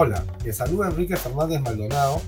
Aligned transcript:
Hola, 0.00 0.22
les 0.44 0.56
saluda 0.56 0.86
Enrique 0.86 1.16
Fernández 1.16 1.60
Maldonado 1.60 2.22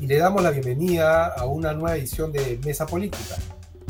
y 0.00 0.06
le 0.06 0.16
damos 0.16 0.42
la 0.42 0.52
bienvenida 0.52 1.26
a 1.26 1.44
una 1.44 1.74
nueva 1.74 1.94
edición 1.94 2.32
de 2.32 2.58
Mesa 2.64 2.86
Política, 2.86 3.36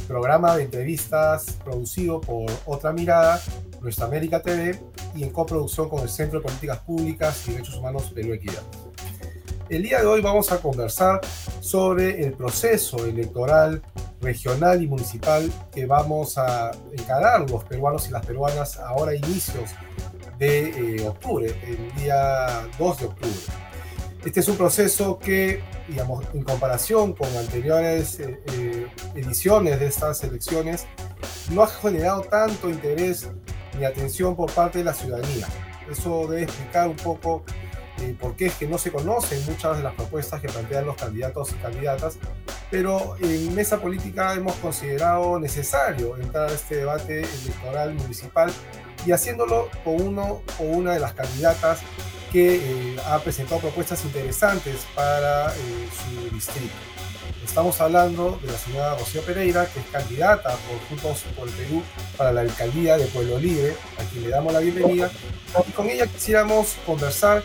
programa 0.08 0.56
de 0.56 0.64
entrevistas 0.64 1.56
producido 1.62 2.21
por 2.21 2.51
Otra 2.66 2.90
Mirada, 2.93 3.40
Nuestra 3.80 4.06
América 4.06 4.43
TV 4.43 4.80
y 5.15 5.22
en 5.22 5.30
coproducción 5.30 5.88
con 5.88 6.01
el 6.01 6.08
Centro 6.08 6.40
de 6.40 6.47
Políticas 6.47 6.79
Públicas 6.80 7.47
y 7.47 7.53
Derechos 7.53 7.76
Humanos 7.76 8.11
Perú 8.12 8.33
Equidad. 8.33 8.65
El 9.69 9.85
día 9.85 10.01
de 10.01 10.06
hoy 10.06 10.21
vamos 10.21 10.51
a 10.51 10.58
conversar 10.58 11.21
sobre 11.60 12.24
el 12.24 12.33
proceso 12.33 13.06
electoral 13.06 13.81
regional 14.21 14.83
y 14.83 14.88
municipal 14.88 15.49
que 15.71 15.87
vamos 15.87 16.37
a 16.37 16.73
encarar 16.91 17.48
los 17.48 17.62
peruanos 17.62 18.09
y 18.09 18.10
las 18.10 18.27
peruanas 18.27 18.77
ahora 18.78 19.12
a 19.12 19.15
inicios 19.15 19.70
de 20.41 20.97
eh, 20.97 21.07
octubre, 21.07 21.55
el 21.62 21.95
día 22.03 22.67
2 22.79 22.98
de 22.98 23.07
octubre. 23.07 23.39
Este 24.25 24.41
es 24.41 24.48
un 24.48 24.57
proceso 24.57 25.19
que, 25.19 25.62
digamos, 25.87 26.25
en 26.33 26.43
comparación 26.43 27.12
con 27.12 27.29
anteriores 27.37 28.19
eh, 28.21 28.41
eh, 28.53 28.87
ediciones 29.15 29.79
de 29.79 29.87
estas 29.87 30.25
elecciones, 30.25 30.87
no 31.51 31.62
ha 31.62 31.67
generado 31.67 32.23
tanto 32.23 32.71
interés 32.71 33.29
ni 33.79 33.84
atención 33.84 34.34
por 34.34 34.51
parte 34.51 34.79
de 34.79 34.84
la 34.84 34.95
ciudadanía. 34.95 35.47
Eso 35.91 36.27
debe 36.27 36.45
explicar 36.45 36.89
un 36.89 36.97
poco 36.97 37.45
eh, 38.01 38.17
por 38.19 38.34
qué 38.34 38.47
es 38.47 38.55
que 38.55 38.67
no 38.67 38.79
se 38.79 38.91
conocen 38.91 39.45
muchas 39.45 39.77
de 39.77 39.83
las 39.83 39.95
propuestas 39.95 40.41
que 40.41 40.48
plantean 40.48 40.87
los 40.87 40.97
candidatos 40.97 41.53
y 41.53 41.55
candidatas, 41.57 42.19
pero 42.70 43.17
en 43.20 43.55
mesa 43.55 43.79
política 43.79 44.34
hemos 44.34 44.55
considerado 44.57 45.39
necesario 45.39 46.17
entrar 46.17 46.48
a 46.48 46.53
este 46.55 46.77
debate 46.77 47.20
electoral 47.20 47.93
municipal 47.95 48.51
y 49.07 49.13
haciéndolo 49.13 49.69
con 49.85 50.01
uno 50.01 50.43
o 50.59 50.63
una 50.63 50.95
de 50.95 51.01
las 51.01 51.15
candidatas 51.15 51.81
que 52.33 52.56
eh, 52.56 52.97
ha 53.07 53.19
presentado 53.19 53.61
propuestas 53.61 54.05
interesantes 54.05 54.87
para 54.95 55.48
eh, 55.48 55.89
su 55.91 56.34
distrito. 56.34 56.75
Estamos 57.45 57.81
hablando 57.81 58.39
de 58.42 58.53
la 58.53 58.59
señora 58.59 58.95
Rocío 58.97 59.23
Pereira, 59.23 59.67
que 59.67 59.81
es 59.81 59.87
candidata 59.87 60.51
por 60.51 60.79
Juntos 60.89 61.25
por 61.37 61.48
el 61.48 61.55
Perú 61.55 61.83
para 62.17 62.33
la 62.33 62.42
alcaldía 62.42 62.97
de 62.97 63.07
Pueblo 63.07 63.39
Libre, 63.39 63.75
a 63.98 64.05
quien 64.05 64.25
le 64.25 64.31
damos 64.31 64.53
la 64.53 64.61
bienvenida. 64.61 65.11
Y 65.67 65.73
con 65.73 65.89
ella 65.89 66.07
quisiéramos 66.07 66.77
conversar 66.87 67.42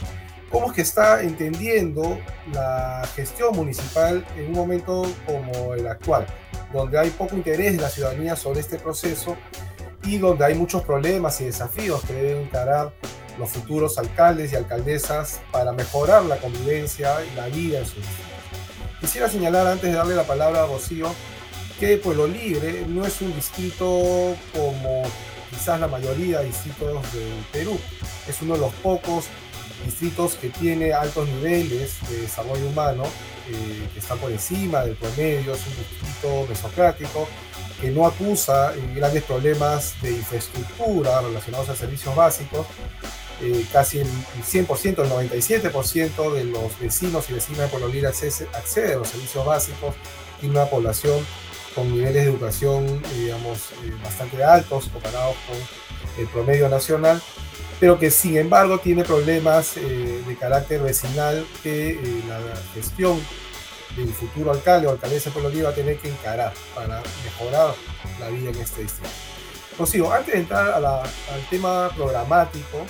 cómo 0.51 0.67
es 0.67 0.73
que 0.73 0.81
está 0.83 1.23
entendiendo 1.23 2.19
la 2.53 3.07
gestión 3.15 3.55
municipal 3.55 4.23
en 4.37 4.47
un 4.47 4.53
momento 4.53 5.11
como 5.25 5.73
el 5.73 5.87
actual, 5.87 6.27
donde 6.71 6.99
hay 6.99 7.09
poco 7.09 7.35
interés 7.35 7.75
de 7.75 7.81
la 7.81 7.89
ciudadanía 7.89 8.35
sobre 8.35 8.59
este 8.59 8.77
proceso 8.77 9.35
y 10.05 10.17
donde 10.17 10.45
hay 10.45 10.55
muchos 10.55 10.83
problemas 10.83 11.39
y 11.41 11.45
desafíos 11.45 12.03
que 12.05 12.13
deben 12.13 12.43
encarar 12.43 12.93
los 13.37 13.49
futuros 13.49 13.97
alcaldes 13.97 14.53
y 14.53 14.55
alcaldesas 14.55 15.41
para 15.51 15.71
mejorar 15.71 16.23
la 16.23 16.37
convivencia 16.37 17.17
y 17.25 17.35
la 17.35 17.47
vida 17.47 17.79
en 17.79 17.85
su 17.85 17.95
distrito. 17.95 18.29
Quisiera 19.01 19.29
señalar 19.29 19.67
antes 19.67 19.89
de 19.89 19.95
darle 19.95 20.15
la 20.15 20.23
palabra 20.23 20.63
a 20.63 20.67
Rocío 20.67 21.09
que 21.79 21.97
Pueblo 21.97 22.27
Libre 22.27 22.85
no 22.87 23.05
es 23.05 23.21
un 23.21 23.35
distrito 23.35 24.35
como 24.53 25.03
quizás 25.49 25.79
la 25.79 25.87
mayoría 25.87 26.39
de 26.39 26.45
distritos 26.45 27.13
del 27.13 27.45
Perú. 27.51 27.77
Es 28.27 28.41
uno 28.41 28.55
de 28.55 28.61
los 28.61 28.73
pocos 28.75 29.25
distritos 29.85 30.35
que 30.35 30.49
tiene 30.49 30.93
altos 30.93 31.27
niveles 31.27 31.97
de 32.09 32.21
desarrollo 32.21 32.67
humano, 32.67 33.03
eh, 33.49 33.87
que 33.93 33.99
están 33.99 34.17
por 34.17 34.31
encima 34.31 34.81
del 34.81 34.95
promedio, 34.95 35.53
es 35.53 35.67
un 35.67 35.75
distrito 35.75 36.45
mesocrático, 36.47 37.27
no 37.91 38.05
acusa 38.05 38.73
grandes 38.93 39.23
problemas 39.23 39.95
de 40.01 40.11
infraestructura 40.11 41.21
relacionados 41.21 41.69
a 41.69 41.75
servicios 41.75 42.15
básicos. 42.15 42.65
Eh, 43.41 43.65
casi 43.71 43.99
el 43.99 44.07
100%, 44.07 45.03
el 45.03 45.09
97% 45.09 46.33
de 46.33 46.45
los 46.45 46.79
vecinos 46.79 47.29
y 47.29 47.33
vecinas 47.33 47.69
de 47.69 47.87
Libre 47.89 48.07
accede, 48.07 48.93
a 48.93 48.97
los 48.97 49.09
servicios 49.09 49.45
básicos 49.45 49.95
y 50.41 50.47
una 50.47 50.65
población 50.65 51.25
con 51.73 51.91
niveles 51.91 52.23
de 52.23 52.31
educación, 52.31 53.01
digamos, 53.13 53.71
eh, 53.83 53.93
bastante 54.01 54.41
altos 54.41 54.87
comparados 54.87 55.35
con 55.47 55.57
el 56.23 56.27
promedio 56.29 56.69
nacional 56.69 57.21
pero 57.79 57.99
que 57.99 58.11
sin 58.11 58.37
embargo 58.37 58.79
tiene 58.79 59.03
problemas 59.03 59.77
eh, 59.77 60.23
de 60.25 60.35
carácter 60.35 60.81
vecinal 60.81 61.45
que 61.63 61.91
eh, 61.91 62.23
la 62.27 62.39
gestión 62.73 63.19
del 63.95 64.13
futuro 64.13 64.51
alcalde 64.51 64.87
o 64.87 64.91
alcaldesa 64.91 65.29
de 65.29 65.39
Pueblo 65.39 65.63
va 65.63 65.69
a 65.69 65.73
tener 65.73 65.97
que 65.97 66.09
encarar 66.09 66.53
para 66.73 67.01
mejorar 67.23 67.73
la 68.19 68.29
vida 68.29 68.49
en 68.49 68.57
este 68.57 68.81
distrito. 68.81 69.09
Rocío, 69.77 70.11
antes 70.11 70.33
de 70.33 70.39
entrar 70.41 70.73
al 70.73 71.49
tema 71.49 71.89
programático, 71.95 72.85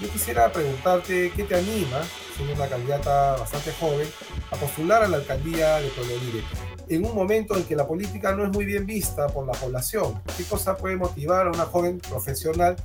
yo 0.00 0.08
quisiera 0.08 0.52
preguntarte 0.52 1.32
qué 1.34 1.44
te 1.44 1.54
anima, 1.54 2.02
siendo 2.36 2.54
una 2.54 2.66
candidata 2.66 3.36
bastante 3.36 3.72
joven, 3.72 4.08
a 4.50 4.56
postular 4.56 5.02
a 5.02 5.08
la 5.08 5.18
alcaldía 5.18 5.80
de 5.80 5.88
Pueblo 5.88 6.16
Libre 6.16 6.42
en 6.86 7.06
un 7.06 7.14
momento 7.14 7.56
en 7.56 7.64
que 7.64 7.74
la 7.74 7.86
política 7.86 8.32
no 8.34 8.44
es 8.44 8.50
muy 8.50 8.66
bien 8.66 8.84
vista 8.84 9.26
por 9.28 9.46
la 9.46 9.54
población. 9.54 10.20
¿Qué 10.36 10.44
cosa 10.44 10.76
puede 10.76 10.96
motivar 10.96 11.46
a 11.46 11.50
una 11.50 11.64
joven 11.64 11.98
profesional 11.98 12.76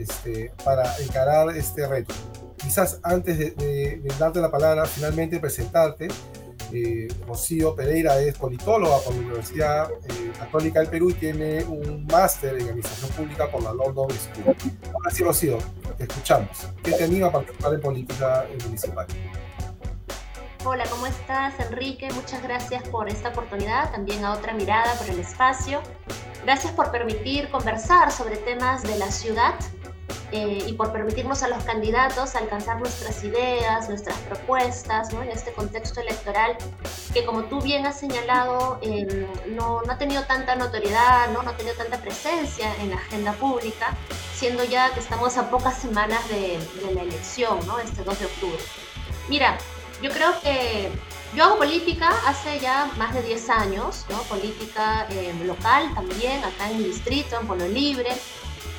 este, 0.00 0.52
para 0.64 0.96
encarar 0.98 1.54
este 1.56 1.86
reto. 1.86 2.14
Quizás 2.56 3.00
antes 3.02 3.38
de, 3.38 4.02
darte 4.18 4.40
la 4.40 4.50
palabra, 4.50 4.86
finalmente 4.86 5.38
presentarte, 5.40 6.08
eh, 6.72 7.08
Rocío 7.26 7.74
Pereira 7.74 8.18
es 8.20 8.36
politóloga 8.36 8.98
por 8.98 9.14
la 9.14 9.20
Universidad 9.20 9.90
eh, 9.90 10.32
Católica 10.38 10.80
del 10.80 10.88
Perú 10.88 11.10
y 11.10 11.14
tiene 11.14 11.64
un 11.64 12.06
máster 12.06 12.56
en 12.56 12.68
Administración 12.68 13.10
Pública 13.10 13.50
por 13.50 13.62
la 13.62 13.72
London 13.72 14.08
School. 14.10 14.56
Ahora 14.94 15.10
sí, 15.10 15.24
Rocío, 15.24 15.58
te 15.96 16.04
escuchamos. 16.04 16.68
¿Qué 16.82 16.92
te 16.92 17.04
anima 17.04 17.28
a 17.28 17.32
participar 17.32 17.74
en 17.74 17.80
política 17.80 18.46
municipal? 18.64 19.06
Hola, 20.64 20.84
¿cómo 20.90 21.06
estás, 21.06 21.54
Enrique? 21.58 22.10
Muchas 22.12 22.42
gracias 22.42 22.86
por 22.88 23.08
esta 23.08 23.30
oportunidad, 23.30 23.90
también 23.92 24.24
a 24.24 24.34
otra 24.34 24.52
mirada 24.52 24.92
por 24.94 25.08
el 25.08 25.18
espacio. 25.18 25.80
Gracias 26.44 26.72
por 26.74 26.90
permitir 26.90 27.50
conversar 27.50 28.12
sobre 28.12 28.36
temas 28.36 28.82
de 28.82 28.96
la 28.98 29.10
ciudad 29.10 29.54
eh, 30.32 30.64
y 30.66 30.72
por 30.74 30.92
permitirnos 30.92 31.42
a 31.42 31.48
los 31.48 31.62
candidatos 31.64 32.34
alcanzar 32.34 32.78
nuestras 32.78 33.22
ideas, 33.24 33.88
nuestras 33.88 34.16
propuestas 34.18 35.12
¿no? 35.12 35.22
en 35.22 35.30
este 35.30 35.52
contexto 35.52 36.00
electoral 36.00 36.56
que 37.12 37.24
como 37.24 37.44
tú 37.44 37.60
bien 37.60 37.86
has 37.86 37.98
señalado 37.98 38.78
em, 38.82 39.26
no, 39.54 39.82
no, 39.82 39.92
ha 39.92 39.98
tenido 39.98 40.22
tanta 40.24 40.56
notoriedad, 40.56 41.30
¿no? 41.32 41.42
no 41.42 41.50
ha 41.50 41.56
tenido 41.56 41.76
tanta 41.76 41.98
presencia 41.98 42.74
en 42.80 42.90
la 42.90 42.96
agenda 42.96 43.32
pública, 43.32 43.96
siendo 44.34 44.64
ya 44.64 44.92
que 44.94 45.00
estamos 45.00 45.36
a 45.36 45.50
pocas 45.50 45.76
semanas 45.78 46.28
de, 46.28 46.58
de 46.84 46.94
la 46.94 47.02
elección, 47.02 47.66
¿no? 47.66 47.78
este 47.78 48.04
2 48.04 48.18
de 48.18 48.26
octubre. 48.26 48.62
Mira, 49.28 49.58
yo 50.02 50.10
creo 50.10 50.40
que 50.40 50.90
yo 51.34 51.44
hago 51.44 51.58
política 51.58 52.10
hace 52.26 52.58
ya 52.58 52.90
más 52.96 53.14
de 53.14 53.22
10 53.22 53.50
años, 53.50 54.04
¿no? 54.08 54.18
política 54.22 55.06
em, 55.10 55.46
local 55.46 55.92
también, 55.94 56.42
acá 56.42 56.68
en 56.70 56.78
mi 56.78 56.84
distrito, 56.84 57.38
en 57.38 57.46
Pueblo 57.46 57.68
Libre, 57.68 58.10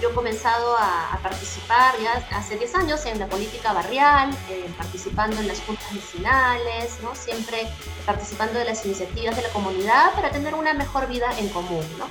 yo 0.02 0.10
he 0.10 0.14
comenzado 0.14 0.76
a, 0.78 1.20
participar 1.22 1.94
ya 2.02 2.26
hace 2.36 2.58
10 2.58 2.76
años 2.76 3.06
en 3.06 3.20
la 3.20 3.28
política 3.28 3.72
barrial, 3.74 4.32
eh, 4.50 4.68
participando 4.76 5.40
en 5.40 5.48
las 5.48 5.62
juntas 5.62 5.94
vecinales, 5.94 6.98
¿no? 7.04 7.14
siempre 7.14 7.68
participando 8.06 8.58
de 8.58 8.66
las 8.66 8.84
iniciativas 8.86 9.36
de 9.36 9.44
la 9.44 9.50
comunidad 9.50 10.14
para 10.14 10.32
tener 10.32 10.56
una 10.56 10.74
mejor 10.74 11.08
vida 11.08 11.28
en 11.38 11.50
común. 11.50 11.86
¿no? 12.00 12.08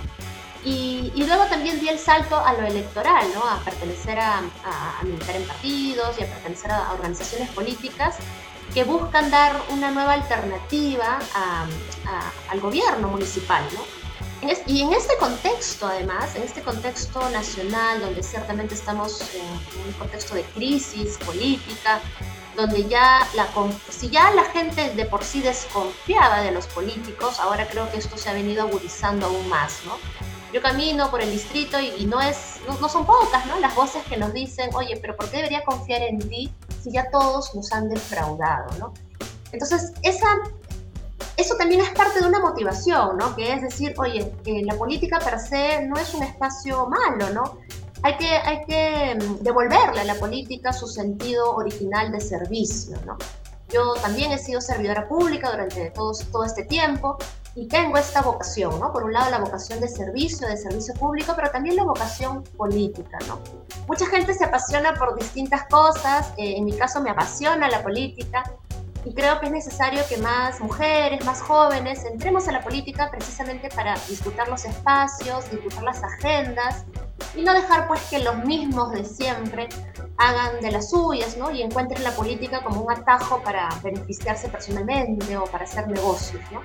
Y, 0.65 1.12
luego 1.17 1.45
también 1.47 1.81
di 1.81 1.89
el 1.89 1.99
salto 1.99 2.39
a 2.39 2.53
lo 2.53 2.67
electoral, 2.67 3.27
¿no? 3.34 3.43
a 3.43 3.59
pertenecer 3.65 4.19
a, 4.21 4.39
a, 4.39 5.03
militar 5.03 5.34
en 5.37 5.47
partidos 5.47 6.17
y 6.19 6.23
a 6.23 6.27
pertenecer 6.27 6.71
a 6.71 6.93
organizaciones 6.93 7.50
políticas 7.50 8.17
que 8.73 8.84
buscan 8.84 9.31
dar 9.31 9.61
una 9.71 9.91
nueva 9.91 10.12
alternativa 10.12 11.19
al 12.49 12.61
gobierno 12.61 13.09
municipal. 13.09 13.65
¿no? 13.75 14.00
Y 14.67 14.83
en 14.83 14.93
este 14.93 15.17
contexto, 15.19 15.87
además, 15.87 16.34
en 16.34 16.43
este 16.43 16.62
contexto 16.62 17.28
nacional, 17.31 18.00
donde 18.00 18.23
ciertamente 18.23 18.75
estamos 18.75 19.20
en 19.35 19.87
un 19.87 19.93
contexto 19.99 20.35
de 20.35 20.43
crisis 20.44 21.19
política, 21.19 22.00
donde 22.56 22.88
ya 22.88 23.20
la, 23.35 23.49
si 23.91 24.09
ya 24.09 24.31
la 24.32 24.44
gente 24.44 24.91
de 24.91 25.05
por 25.05 25.25
sí 25.25 25.41
desconfiaba 25.41 26.41
de 26.41 26.53
los 26.53 26.67
políticos, 26.67 27.38
ahora 27.38 27.67
creo 27.69 27.91
que 27.91 27.99
esto 27.99 28.17
se 28.17 28.31
ha 28.31 28.32
venido 28.32 28.62
agudizando 28.62 29.26
aún 29.26 29.49
más, 29.49 29.81
¿no? 29.85 29.99
Yo 30.53 30.61
camino 30.61 31.11
por 31.11 31.20
el 31.20 31.31
distrito 31.31 31.79
y, 31.79 32.06
no, 32.06 32.20
es, 32.20 32.61
no, 32.67 32.88
son 32.88 33.06
pocas, 33.06 33.47
¿no? 33.47 33.61
Las 33.61 33.75
voces 33.75 34.03
que 34.05 34.17
nos 34.17 34.32
dicen, 34.32 34.70
oye, 34.75 34.99
pero 35.00 35.17
¿por 35.17 35.31
qué 35.31 35.37
debería 35.37 35.64
confiar 35.64 36.03
en 36.03 36.19
ti 36.19 36.53
si 36.82 36.91
ya 36.91 37.09
todos 37.11 37.55
nos 37.55 37.70
han 37.73 37.88
defraudado, 37.88 38.69
¿no? 38.79 38.93
Entonces, 39.53 39.93
esa 40.03 40.26
eso 41.37 41.56
también 41.56 41.81
es 41.81 41.90
parte 41.90 42.20
de 42.20 42.26
una 42.26 42.40
motivación, 42.40 43.17
¿no? 43.17 43.34
Que 43.34 43.52
es 43.52 43.62
decir, 43.62 43.94
oye, 43.99 44.32
eh, 44.44 44.62
la 44.64 44.75
política 44.75 45.19
per 45.19 45.38
se 45.38 45.87
no 45.87 45.96
es 45.96 46.14
un 46.14 46.22
espacio 46.22 46.87
malo, 46.87 47.31
¿no? 47.31 47.58
Hay 48.02 48.17
que, 48.17 48.28
hay 48.28 48.64
que 48.67 49.14
mm, 49.17 49.43
devolverle 49.43 50.00
a 50.00 50.05
la 50.05 50.14
política 50.14 50.72
su 50.72 50.87
sentido 50.87 51.55
original 51.55 52.12
de 52.12 52.20
servicio, 52.20 52.96
¿no? 53.05 53.17
Yo 53.72 53.94
también 54.02 54.32
he 54.32 54.38
sido 54.38 54.61
servidora 54.61 55.08
pública 55.08 55.50
durante 55.50 55.90
todo, 55.90 56.12
todo 56.32 56.44
este 56.44 56.64
tiempo 56.64 57.17
y 57.55 57.69
tengo 57.69 57.99
esta 57.99 58.23
vocación, 58.23 58.81
¿no? 58.81 58.93
Por 58.93 59.05
un 59.05 59.12
lado 59.12 59.31
la 59.31 59.38
vocación 59.38 59.81
de 59.81 59.88
servicio, 59.88 60.49
de 60.49 60.56
servicio 60.56 60.94
público, 60.94 61.34
pero 61.37 61.50
también 61.50 61.76
la 61.76 61.84
vocación 61.84 62.43
política, 62.56 63.19
¿no? 63.28 63.38
mucha 63.90 64.06
gente 64.06 64.34
se 64.34 64.44
apasiona 64.44 64.94
por 64.94 65.19
distintas 65.19 65.64
cosas, 65.64 66.32
eh, 66.37 66.55
en 66.58 66.64
mi 66.64 66.73
caso 66.73 67.00
me 67.00 67.11
apasiona 67.11 67.69
la 67.69 67.82
política 67.82 68.44
y 69.05 69.14
creo 69.14 69.41
que 69.41 69.47
es 69.47 69.52
necesario 69.52 70.02
que 70.08 70.19
más 70.19 70.61
mujeres, 70.61 71.25
más 71.25 71.41
jóvenes 71.41 72.05
entremos 72.05 72.49
a 72.49 72.52
la 72.52 72.61
política 72.61 73.11
precisamente 73.11 73.69
para 73.70 73.94
disputar 74.08 74.49
los 74.49 74.64
espacios, 74.64 75.50
disputar 75.50 75.82
las 75.82 76.02
agendas 76.02 76.85
y 77.35 77.43
no 77.43 77.55
dejar 77.55 77.87
pues 77.87 78.02
que 78.11 78.19
los 78.19 78.44
mismos 78.44 78.93
de 78.93 79.05
siempre 79.05 79.69
hagan 80.19 80.61
de 80.61 80.70
las 80.70 80.91
suyas, 80.91 81.37
¿no? 81.37 81.50
Y 81.50 81.62
encuentren 81.62 82.02
la 82.02 82.12
política 82.12 82.62
como 82.62 82.82
un 82.82 82.93
atajo 82.93 83.43
para 83.43 83.69
beneficiarse 83.82 84.49
personalmente 84.49 85.37
o 85.37 85.44
para 85.44 85.64
hacer 85.64 85.88
negocios, 85.88 86.43
¿no? 86.52 86.61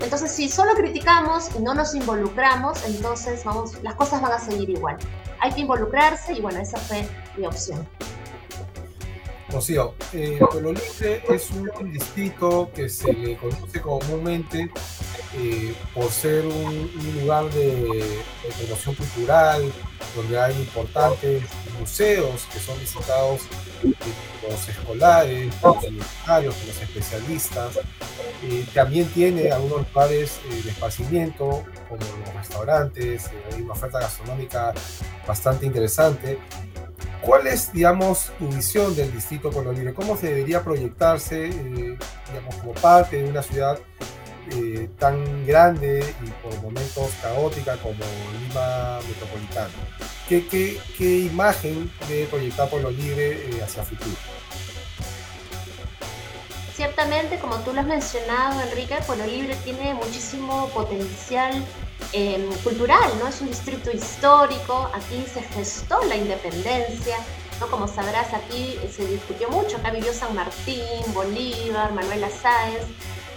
Entonces, 0.00 0.30
si 0.32 0.48
solo 0.48 0.74
criticamos 0.74 1.50
y 1.58 1.62
no 1.62 1.74
nos 1.74 1.94
involucramos, 1.94 2.84
entonces 2.86 3.44
vamos, 3.44 3.82
las 3.82 3.94
cosas 3.94 4.22
van 4.22 4.32
a 4.32 4.38
seguir 4.38 4.70
igual. 4.70 4.96
Hay 5.40 5.52
que 5.52 5.60
involucrarse 5.60 6.32
y 6.32 6.40
bueno, 6.40 6.58
esa 6.58 6.78
fue 6.78 7.06
mi 7.36 7.46
opción. 7.46 7.86
Rocío, 9.50 9.94
eh, 10.12 10.38
es 11.28 11.50
un 11.50 11.92
distrito 11.92 12.70
que 12.74 12.88
se 12.88 13.12
le 13.12 13.36
conoce 13.36 13.80
comúnmente 13.80 14.70
eh, 15.34 15.74
por 15.94 16.10
ser 16.10 16.44
un, 16.44 16.90
lugar 17.20 17.48
de, 17.50 18.18
promoción 18.58 18.94
cultural, 18.96 19.72
donde 20.16 20.40
hay 20.40 20.54
importantes 20.56 21.44
museos 21.78 22.46
que 22.52 22.58
son 22.58 22.78
visitados 22.80 23.42
por 23.80 24.50
los 24.50 24.68
escolares, 24.68 25.54
por 25.56 25.76
los 25.76 25.84
universitarios, 25.84 26.54
por 26.54 26.66
los 26.66 26.82
especialistas. 26.82 27.78
Eh, 28.42 28.66
también 28.74 29.06
tiene 29.10 29.52
algunos 29.52 29.86
lugares 29.88 30.40
eh, 30.50 30.62
de 30.64 30.70
esparcimiento, 30.70 31.64
como 31.88 32.00
los 32.00 32.34
restaurantes, 32.34 33.30
hay 33.52 33.62
una 33.62 33.74
oferta 33.74 34.00
gastronómica 34.00 34.74
bastante 35.26 35.66
interesante. 35.66 36.38
¿Cuál 37.22 37.46
es, 37.46 37.72
digamos, 37.72 38.32
tu 38.38 38.48
visión 38.48 38.96
del 38.96 39.12
Distrito 39.12 39.50
Libre? 39.72 39.92
¿Cómo 39.92 40.16
se 40.16 40.28
debería 40.28 40.62
proyectarse, 40.62 41.48
digamos, 41.48 42.54
como 42.56 42.72
parte 42.74 43.22
de 43.22 43.28
una 43.28 43.42
ciudad 43.42 43.78
eh, 44.52 44.88
tan 44.98 45.46
grande 45.46 46.02
y 46.24 46.30
por 46.42 46.60
momentos 46.60 47.12
caótica 47.22 47.76
como 47.76 48.04
Lima 48.48 48.98
Metropolitana. 49.06 49.70
¿Qué, 50.28 50.80
imagen 51.30 51.92
debe 52.08 52.26
proyectar 52.26 52.68
Pueblo 52.68 52.90
Libre 52.90 53.32
eh, 53.32 53.62
hacia 53.62 53.84
futuro? 53.84 54.16
Ciertamente, 56.74 57.38
como 57.38 57.56
tú 57.58 57.72
lo 57.72 57.80
has 57.80 57.86
mencionado, 57.86 58.60
Enrique, 58.62 58.96
Pueblo 59.06 59.26
Libre 59.26 59.54
tiene 59.62 59.94
muchísimo 59.94 60.68
potencial 60.70 61.52
em, 62.12 62.48
cultural, 62.64 63.10
¿no? 63.18 63.28
Es 63.28 63.40
un 63.40 63.48
distrito 63.48 63.90
histórico, 63.90 64.90
aquí 64.94 65.24
se 65.32 65.42
gestó 65.42 66.02
la 66.04 66.16
independencia, 66.16 67.16
¿no? 67.60 67.68
Como 67.68 67.86
sabrás, 67.88 68.32
aquí 68.34 68.78
se 68.94 69.06
discutió 69.06 69.48
mucho, 69.50 69.76
acá 69.76 69.90
vivió 69.90 70.12
San 70.12 70.34
Martín, 70.34 71.02
Bolívar, 71.14 71.92
Manuel 71.92 72.24
Sáenz, 72.30 72.86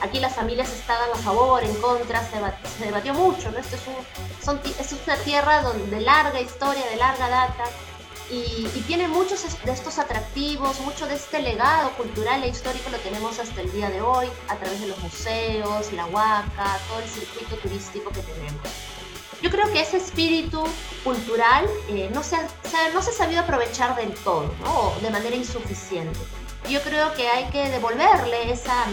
Aquí 0.04 0.20
las 0.20 0.36
familias 0.36 0.70
estaban 0.74 1.10
a 1.12 1.16
favor, 1.16 1.64
en 1.64 1.74
contra, 1.76 2.22
se, 2.28 2.84
debatió 2.84 3.14
mucho, 3.14 3.50
¿no? 3.52 3.60
Esto 3.60 3.78
es, 3.78 4.48
un, 4.50 4.60
es 4.78 4.96
una 5.06 5.16
tierra 5.16 5.64
de 5.64 6.02
larga 6.02 6.42
historia, 6.42 6.86
de 6.90 6.98
larga 6.98 7.30
data, 7.30 7.64
y, 8.34 8.84
tiene 8.88 9.08
muchos 9.08 9.46
de 9.64 9.72
estos 9.72 10.00
atractivos, 10.00 10.80
mucho 10.82 11.08
de 11.08 11.16
este 11.16 11.42
legado 11.42 11.92
cultural 11.92 12.44
e 12.44 12.50
histórico 12.50 12.90
lo 12.90 12.98
tenemos 12.98 13.40
hasta 13.40 13.62
el 13.62 13.72
día 13.72 13.90
de 13.90 14.02
hoy, 14.02 14.28
a 14.50 14.56
través 14.56 14.82
de 14.82 14.88
los 14.88 14.98
museos, 15.00 15.92
la 15.94 16.06
huaca, 16.08 16.80
todo 16.90 17.00
el 17.00 17.08
circuito 17.08 17.56
turístico 17.58 18.12
que 18.12 18.22
tenemos. 18.22 18.62
Yo 19.42 19.50
creo 19.50 19.72
que 19.72 19.82
ese 19.82 19.98
espíritu 19.98 20.64
cultural 21.04 21.66
eh, 21.90 22.10
no, 22.14 22.24
se 22.24 22.38
ha, 22.38 22.48
no 22.94 23.02
se 23.02 23.12
ha 23.12 23.14
sabido 23.14 23.42
aprovechar 23.42 23.96
del 23.96 24.14
todo, 24.16 24.54
¿no? 24.64 24.94
de 25.02 25.10
manera 25.10 25.36
insuficiente. 25.36 26.20
Yo 26.70 26.82
creo 26.82 27.14
que 27.14 27.28
hay 27.28 27.50
que 27.50 27.70
devolverle 27.70 28.52
esa, 28.52 28.86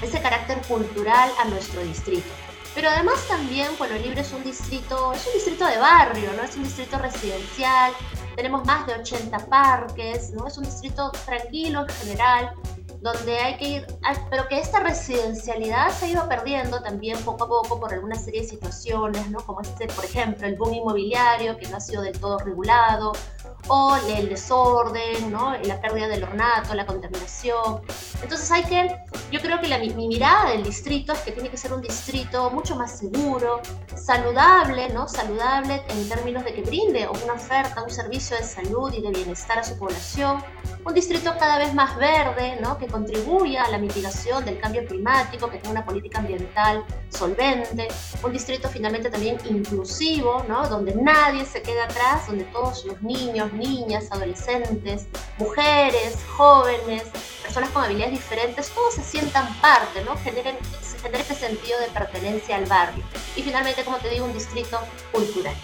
ese 0.00 0.20
carácter 0.20 0.60
cultural 0.62 1.30
a 1.38 1.44
nuestro 1.44 1.82
distrito. 1.82 2.28
Pero 2.74 2.88
además 2.88 3.16
también 3.28 3.74
Pueblo 3.76 3.98
Libre 3.98 4.22
es 4.22 4.32
un 4.32 4.42
distrito, 4.42 5.12
es 5.12 5.26
un 5.26 5.34
distrito 5.34 5.66
de 5.66 5.76
barrio, 5.76 6.32
¿no? 6.34 6.42
Es 6.42 6.56
un 6.56 6.64
distrito 6.64 6.96
residencial, 6.98 7.92
tenemos 8.36 8.64
más 8.64 8.86
de 8.86 8.94
80 8.94 9.38
parques, 9.46 10.32
¿no? 10.32 10.46
Es 10.46 10.58
un 10.58 10.64
distrito 10.64 11.10
tranquilo 11.24 11.82
en 11.82 11.88
general, 11.88 12.52
donde 13.00 13.38
hay 13.38 13.56
que 13.56 13.68
ir, 13.68 13.86
pero 14.30 14.46
que 14.48 14.58
esta 14.58 14.80
residencialidad 14.80 15.90
se 15.90 16.08
ido 16.08 16.28
perdiendo 16.28 16.80
también 16.82 17.18
poco 17.24 17.44
a 17.44 17.48
poco 17.48 17.80
por 17.80 17.92
alguna 17.92 18.14
serie 18.14 18.42
de 18.42 18.48
situaciones, 18.48 19.28
¿no? 19.30 19.40
Como 19.40 19.60
este, 19.60 19.88
por 19.88 20.04
ejemplo, 20.04 20.46
el 20.46 20.56
boom 20.56 20.74
inmobiliario 20.74 21.56
que 21.56 21.68
no 21.68 21.78
ha 21.78 21.80
sido 21.80 22.02
del 22.02 22.18
todo 22.18 22.38
regulado, 22.38 23.12
o 23.68 23.96
el 24.16 24.28
desorden, 24.28 25.30
¿no? 25.30 25.56
la 25.64 25.80
pérdida 25.80 26.08
del 26.08 26.24
ornato, 26.24 26.74
la 26.74 26.86
contaminación. 26.86 27.82
Entonces 28.22 28.50
hay 28.50 28.62
que, 28.64 28.96
yo 29.30 29.40
creo 29.40 29.60
que 29.60 29.68
la, 29.68 29.78
mi, 29.78 29.90
mirada 29.90 30.50
del 30.50 30.62
distrito 30.62 31.12
es 31.12 31.20
que 31.20 31.32
tiene 31.32 31.50
que 31.50 31.56
ser 31.56 31.72
un 31.72 31.82
distrito 31.82 32.50
mucho 32.50 32.76
más 32.76 32.98
seguro, 32.98 33.60
saludable, 33.96 34.88
¿no? 34.90 35.08
saludable 35.08 35.82
en 35.88 36.08
términos 36.08 36.44
de 36.44 36.54
que 36.54 36.62
brinde 36.62 37.08
una 37.24 37.34
oferta, 37.34 37.82
un 37.82 37.90
servicio 37.90 38.36
de 38.36 38.44
salud 38.44 38.92
y 38.92 39.02
de 39.02 39.10
bienestar 39.10 39.58
a 39.58 39.64
su 39.64 39.76
población, 39.76 40.42
un 40.84 40.94
distrito 40.94 41.34
cada 41.38 41.58
vez 41.58 41.74
más 41.74 41.96
verde, 41.96 42.58
¿no? 42.60 42.78
que 42.78 42.86
contribuya 42.86 43.64
a 43.64 43.70
la 43.70 43.78
mitigación 43.78 44.44
del 44.44 44.58
cambio 44.60 44.86
climático, 44.86 45.48
que 45.50 45.58
tenga 45.58 45.70
una 45.70 45.84
política 45.84 46.18
ambiental 46.18 46.84
solvente, 47.08 47.88
un 48.22 48.32
distrito 48.32 48.68
finalmente 48.68 49.10
también 49.10 49.38
inclusivo, 49.48 50.44
¿no? 50.48 50.68
donde 50.68 50.94
nadie 50.94 51.44
se 51.44 51.62
quede 51.62 51.80
atrás, 51.80 52.26
donde 52.26 52.44
todos 52.44 52.84
los 52.84 53.00
niños, 53.02 53.52
niñas, 53.52 54.06
adolescentes, 54.10 55.06
mujeres, 55.38 56.18
jóvenes, 56.36 57.04
personas 57.42 57.70
con 57.70 57.84
habilidades 57.84 58.11
diferentes, 58.12 58.70
todos 58.70 58.94
se 58.94 59.02
sientan 59.02 59.52
parte, 59.60 60.04
¿no? 60.04 60.16
generen, 60.18 60.56
generen 61.02 61.20
ese 61.20 61.34
sentido 61.34 61.78
de 61.80 61.88
pertenencia 61.88 62.56
al 62.56 62.66
barrio. 62.66 63.04
Y 63.36 63.42
finalmente, 63.42 63.84
como 63.84 63.98
te 63.98 64.08
digo, 64.08 64.24
un 64.24 64.32
distrito 64.32 64.78
cultural. 65.10 65.54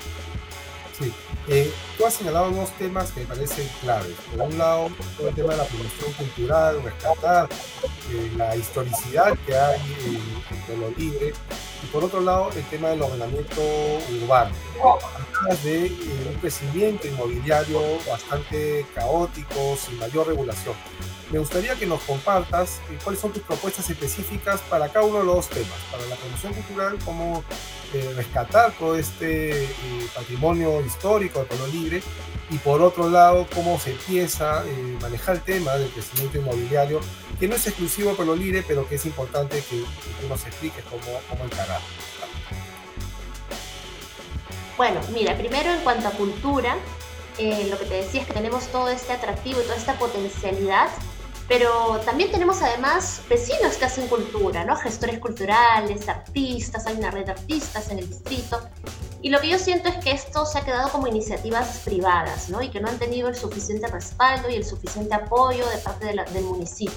Sí. 0.99 1.13
Eh, 1.51 1.73
tú 1.97 2.05
has 2.05 2.13
señalado 2.13 2.51
dos 2.51 2.71
temas 2.73 3.11
que 3.13 3.21
me 3.21 3.27
parecen 3.27 3.67
claves. 3.81 4.15
Por 4.31 4.49
un 4.49 4.59
lado, 4.59 4.91
todo 5.17 5.29
el 5.29 5.35
tema 5.35 5.53
de 5.55 5.57
la 5.59 5.65
promoción 5.65 6.13
cultural, 6.13 6.83
rescatar 6.83 7.49
eh, 8.11 8.33
la 8.37 8.55
historicidad 8.55 9.39
que 9.47 9.57
hay 9.57 9.81
en, 10.05 10.75
en 10.75 10.81
lo 10.81 10.91
libre. 10.91 11.33
Y 11.83 11.87
por 11.87 12.05
otro 12.05 12.21
lado, 12.21 12.51
el 12.55 12.65
tema 12.65 12.89
del 12.89 13.01
ordenamiento 13.01 13.63
urbano. 14.23 14.55
Hablas 15.41 15.65
de 15.65 15.87
eh, 15.87 15.95
un 16.29 16.35
crecimiento 16.41 17.07
inmobiliario 17.07 17.81
bastante 18.07 18.85
caótico, 18.95 19.77
sin 19.77 19.99
mayor 19.99 20.27
regulación. 20.27 20.75
Me 21.31 21.39
gustaría 21.39 21.75
que 21.75 21.85
nos 21.85 22.01
compartas 22.03 22.81
eh, 22.91 22.99
cuáles 23.05 23.21
son 23.21 23.33
tus 23.33 23.43
propuestas 23.43 23.91
específicas 23.91 24.63
para 24.63 24.89
cada 24.89 25.05
uno 25.05 25.19
de 25.19 25.25
los 25.27 25.47
temas, 25.49 25.79
para 25.91 26.07
la 26.07 26.17
promoción 26.17 26.55
cultural, 26.55 26.99
cómo 27.05 27.45
eh, 27.93 28.15
rescatar 28.17 28.73
todo 28.79 28.97
este 28.97 29.65
eh, 29.65 29.69
patrimonio 30.15 30.81
histórico 30.81 31.41
de 31.41 31.45
Pueblo 31.45 31.67
Libre, 31.67 32.03
y 32.51 32.57
por 32.57 32.81
otro 32.81 33.11
lado, 33.11 33.47
cómo 33.55 33.79
se 33.79 33.91
empieza 33.91 34.61
a 34.61 34.65
manejar 35.03 35.37
el 35.37 35.43
tema 35.43 35.75
del 35.75 35.91
crecimiento 35.91 36.39
inmobiliario, 36.39 37.01
que 37.39 37.47
no 37.47 37.57
es 37.57 37.67
exclusivo 37.67 38.09
de 38.11 38.17
Pueblo 38.17 38.35
Libre, 38.35 38.65
pero 38.67 38.89
que 38.89 38.95
es 38.95 39.05
importante 39.05 39.63
que, 39.69 39.81
tú 40.21 40.29
nos 40.31 40.47
expliques 40.47 40.83
cómo, 40.85 41.21
cómo 41.29 41.45
encarar. 41.45 41.83
Bueno, 44.79 45.01
mira, 45.13 45.37
primero 45.37 45.71
en 45.71 45.81
cuanto 45.81 46.09
a 46.09 46.13
cultura, 46.13 46.77
lo 47.39 47.79
que 47.79 47.85
te 47.85 47.95
decía 47.97 48.23
es 48.23 48.27
que 48.27 48.33
tenemos 48.33 48.67
todo 48.69 48.89
este 48.89 49.13
atractivo 49.13 49.61
y 49.61 49.65
toda 49.65 49.77
esta 49.77 49.99
potencialidad 49.99 50.89
pero 51.49 51.99
también 52.05 52.31
tenemos 52.31 52.61
además 52.61 53.23
vecinos 53.29 53.77
que 53.77 53.87
hacen 53.87 54.07
cultura, 54.07 54.65
¿no? 54.65 54.77
Gestores 54.77 55.19
culturales, 55.19 56.07
artistas, 56.07 56.87
hay 56.87 56.97
una 56.97 57.11
red 57.11 57.25
de 57.25 57.33
artistas 57.33 57.91
en 57.91 58.01
el 58.01 58.09
distrito. 58.09 58.61
Y 59.23 59.31
lo 59.31 59.41
que 59.41 59.49
yo 59.49 59.59
siento 59.59 59.89
es 59.89 59.97
que 59.97 60.13
esto 60.13 60.45
se 60.45 60.59
ha 60.59 60.65
quedado 60.65 60.91
como 60.91 61.09
iniciativas 61.09 61.81
privadas, 61.85 62.51
¿no? 62.51 62.63
Y 62.63 62.71
que 62.71 62.81
no 62.81 62.89
han 62.89 62.99
tenido 62.99 63.29
el 63.29 63.35
suficiente 63.35 63.89
respaldo 63.89 64.51
y 64.51 64.55
el 64.55 64.65
suficiente 64.65 65.15
apoyo 65.15 65.67
de 65.71 65.79
parte 65.79 66.07
del 66.07 66.45
municipio. 66.45 66.93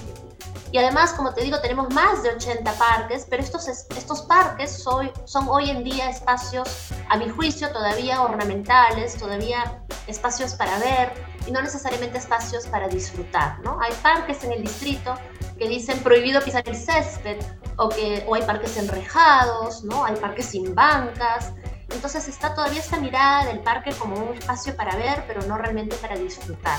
Y 0.70 0.78
además, 0.78 1.12
como 1.12 1.34
te 1.34 1.42
digo, 1.42 1.60
tenemos 1.60 1.92
más 1.92 2.22
de 2.22 2.30
80 2.30 2.72
parques, 2.74 3.26
pero 3.28 3.42
estos, 3.42 3.68
estos 3.68 4.22
parques 4.22 4.70
son, 4.70 5.10
son 5.24 5.48
hoy 5.48 5.70
en 5.70 5.84
día 5.84 6.08
espacios, 6.08 6.91
a 7.12 7.16
mi 7.18 7.28
juicio, 7.28 7.70
todavía 7.72 8.22
ornamentales, 8.22 9.18
todavía 9.18 9.82
espacios 10.06 10.54
para 10.54 10.78
ver 10.78 11.12
y 11.46 11.50
no 11.50 11.60
necesariamente 11.60 12.16
espacios 12.16 12.66
para 12.66 12.88
disfrutar, 12.88 13.58
¿no? 13.60 13.78
Hay 13.82 13.92
parques 14.02 14.42
en 14.44 14.52
el 14.52 14.62
distrito 14.62 15.14
que 15.58 15.68
dicen 15.68 15.98
prohibido 15.98 16.40
pisar 16.40 16.66
el 16.66 16.74
césped 16.74 17.36
o, 17.76 17.90
que, 17.90 18.24
o 18.26 18.34
hay 18.34 18.42
parques 18.44 18.78
enrejados, 18.78 19.84
¿no? 19.84 20.06
Hay 20.06 20.16
parques 20.16 20.46
sin 20.46 20.74
bancas. 20.74 21.52
Entonces 21.90 22.28
está 22.28 22.54
todavía 22.54 22.80
esta 22.80 22.96
mirada 22.98 23.44
del 23.44 23.60
parque 23.60 23.90
como 23.92 24.16
un 24.16 24.34
espacio 24.34 24.74
para 24.74 24.96
ver, 24.96 25.24
pero 25.26 25.42
no 25.42 25.58
realmente 25.58 25.96
para 25.96 26.16
disfrutar. 26.16 26.78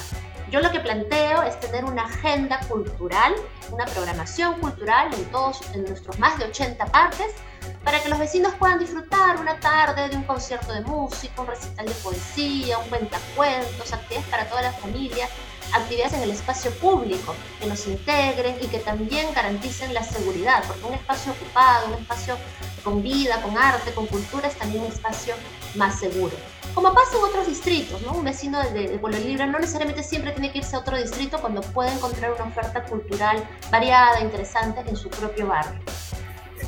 Yo 0.49 0.61
lo 0.61 0.71
que 0.71 0.79
planteo 0.79 1.43
es 1.43 1.59
tener 1.59 1.85
una 1.85 2.05
agenda 2.05 2.59
cultural, 2.67 3.35
una 3.69 3.85
programación 3.85 4.59
cultural 4.59 5.13
en 5.13 5.25
todos 5.25 5.61
en 5.75 5.83
nuestros 5.83 6.17
más 6.17 6.39
de 6.39 6.45
80 6.45 6.87
parques 6.87 7.35
para 7.83 8.01
que 8.01 8.09
los 8.09 8.19
vecinos 8.19 8.53
puedan 8.55 8.79
disfrutar 8.79 9.37
una 9.37 9.59
tarde 9.59 10.09
de 10.09 10.15
un 10.15 10.23
concierto 10.23 10.73
de 10.73 10.81
música, 10.81 11.41
un 11.41 11.47
recital 11.47 11.85
de 11.85 11.93
poesía, 11.95 12.77
un 12.77 12.89
cuentacuentos, 12.89 13.93
actividades 13.93 14.29
para 14.29 14.49
toda 14.49 14.61
la 14.61 14.71
familia, 14.71 15.27
actividades 15.73 16.13
en 16.13 16.23
el 16.23 16.31
espacio 16.31 16.71
público 16.75 17.35
que 17.59 17.67
nos 17.67 17.85
integren 17.87 18.55
y 18.61 18.67
que 18.67 18.79
también 18.79 19.33
garanticen 19.33 19.93
la 19.93 20.03
seguridad, 20.03 20.63
porque 20.67 20.85
un 20.85 20.93
espacio 20.93 21.31
ocupado, 21.33 21.87
un 21.87 21.93
espacio 21.93 22.37
con 22.83 23.01
vida, 23.01 23.41
con 23.41 23.57
arte, 23.57 23.93
con 23.93 24.07
cultura 24.07 24.47
es 24.47 24.55
también 24.55 24.83
un 24.83 24.91
espacio 24.91 25.35
más 25.75 25.99
seguro 25.99 26.35
como 26.73 26.93
pasa 26.93 27.17
en 27.17 27.23
otros 27.23 27.47
distritos, 27.47 28.01
¿no? 28.01 28.13
Un 28.13 28.23
vecino 28.23 28.59
de, 28.59 28.87
de, 28.87 28.97
Pueblo 28.97 29.19
no 29.47 29.59
necesariamente 29.59 30.01
siempre 30.01 30.31
tiene 30.31 30.51
que 30.51 30.59
irse 30.59 30.75
a 30.75 30.79
otro 30.79 30.97
distrito 30.97 31.39
cuando 31.39 31.61
puede 31.61 31.91
encontrar 31.91 32.31
una 32.31 32.45
oferta 32.45 32.83
cultural 32.83 33.47
variada, 33.69 34.21
interesante 34.21 34.83
en 34.87 34.95
su 34.95 35.09
propio 35.09 35.47
barrio. 35.47 35.79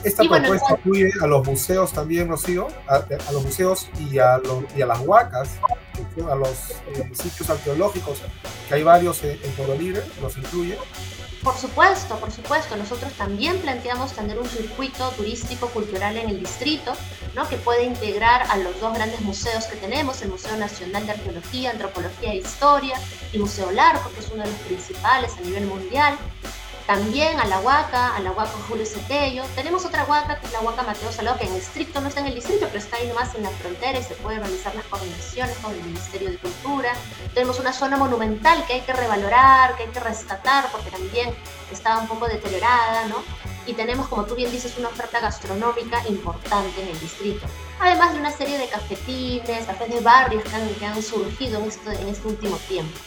Esta 0.05 0.23
propuesta 0.23 0.75
incluye 0.77 1.11
a 1.21 1.27
los 1.27 1.45
museos 1.45 1.91
también, 1.91 2.29
Rocío, 2.29 2.67
a, 2.87 2.95
a 2.95 3.31
los 3.31 3.43
museos 3.43 3.89
y 3.99 4.19
a, 4.19 4.39
y 4.75 4.81
a 4.81 4.85
las 4.85 4.99
huacas, 4.99 5.49
a 6.29 6.35
los 6.35 6.71
eh, 6.93 7.09
sitios 7.13 7.49
arqueológicos, 7.49 8.21
que 8.67 8.75
hay 8.75 8.83
varios 8.83 9.23
en, 9.23 9.39
en 9.43 9.51
Pueblo 9.53 9.75
Libre, 9.75 10.03
los 10.21 10.37
incluye. 10.37 10.77
Por 11.45 11.55
supuesto, 11.55 12.15
por 12.19 12.31
supuesto. 12.31 12.75
Nosotros 12.75 13.13
también 13.13 13.59
planteamos 13.59 14.13
tener 14.13 14.39
un 14.39 14.47
circuito 14.47 15.11
turístico 15.11 15.67
cultural 15.69 16.17
en 16.17 16.29
el 16.29 16.39
distrito, 16.39 16.93
¿no? 17.35 17.47
que 17.47 17.57
puede 17.57 17.83
integrar 17.83 18.47
a 18.49 18.57
los 18.57 18.79
dos 18.79 18.95
grandes 18.95 19.21
museos 19.21 19.65
que 19.65 19.75
tenemos, 19.75 20.23
el 20.23 20.29
Museo 20.29 20.57
Nacional 20.57 21.05
de 21.05 21.11
Arqueología, 21.11 21.69
Antropología 21.69 22.31
e 22.31 22.37
Historia, 22.37 22.97
y 23.31 23.37
Museo 23.37 23.69
Largo, 23.71 24.09
que 24.15 24.21
es 24.21 24.31
uno 24.31 24.43
de 24.43 24.49
los 24.49 24.59
principales 24.61 25.33
a 25.37 25.41
nivel 25.41 25.67
mundial. 25.67 26.17
También 26.85 27.39
a 27.39 27.45
la 27.45 27.59
Huaca, 27.61 28.15
a 28.15 28.19
la 28.19 28.31
Huaca 28.31 28.51
Julio 28.67 28.85
Cetello. 28.85 29.43
Tenemos 29.55 29.85
otra 29.85 30.05
Huaca, 30.05 30.39
que 30.39 30.45
es 30.45 30.53
la 30.53 30.61
Huaca 30.61 30.83
Mateo 30.83 31.11
Salado, 31.11 31.39
que 31.39 31.45
en 31.45 31.55
estricto 31.55 31.99
no 31.99 32.09
está 32.09 32.19
en 32.19 32.27
el 32.27 32.35
distrito, 32.35 32.67
pero 32.67 32.77
está 32.77 32.97
ahí 32.97 33.07
nomás 33.07 33.33
en 33.33 33.41
la 33.41 33.49
frontera 33.49 33.97
y 33.97 34.03
se 34.03 34.13
puede 34.15 34.37
realizar 34.37 34.75
las 34.75 34.85
coordinaciones 34.85 35.57
con 35.57 35.73
el 35.73 35.81
Ministerio 35.81 36.29
de 36.29 36.37
Cultura. 36.37 36.93
Tenemos 37.33 37.59
una 37.59 37.73
zona 37.73 37.97
monumental 37.97 38.63
que 38.67 38.73
hay 38.73 38.81
que 38.81 38.93
revalorar, 38.93 39.75
que 39.75 39.83
hay 39.83 39.89
que 39.89 39.99
rescatar, 39.99 40.69
porque 40.71 40.91
también 40.91 41.33
estaba 41.71 42.01
un 42.01 42.07
poco 42.07 42.27
deteriorada, 42.27 43.07
¿no? 43.07 43.23
Y 43.65 43.73
tenemos, 43.73 44.07
como 44.07 44.25
tú 44.25 44.35
bien 44.35 44.51
dices, 44.51 44.77
una 44.77 44.89
oferta 44.89 45.19
gastronómica 45.19 46.07
importante 46.07 46.83
en 46.83 46.89
el 46.89 46.99
distrito. 46.99 47.47
Además 47.79 48.13
de 48.13 48.19
una 48.19 48.31
serie 48.31 48.59
de 48.59 48.67
cafetines, 48.67 49.65
cafés 49.65 49.89
de 49.89 50.01
barrios 50.01 50.43
que 50.43 50.85
han, 50.85 51.01
surgido 51.01 51.59
en 51.59 52.07
este 52.07 52.27
último 52.27 52.57
tiempo. 52.67 52.99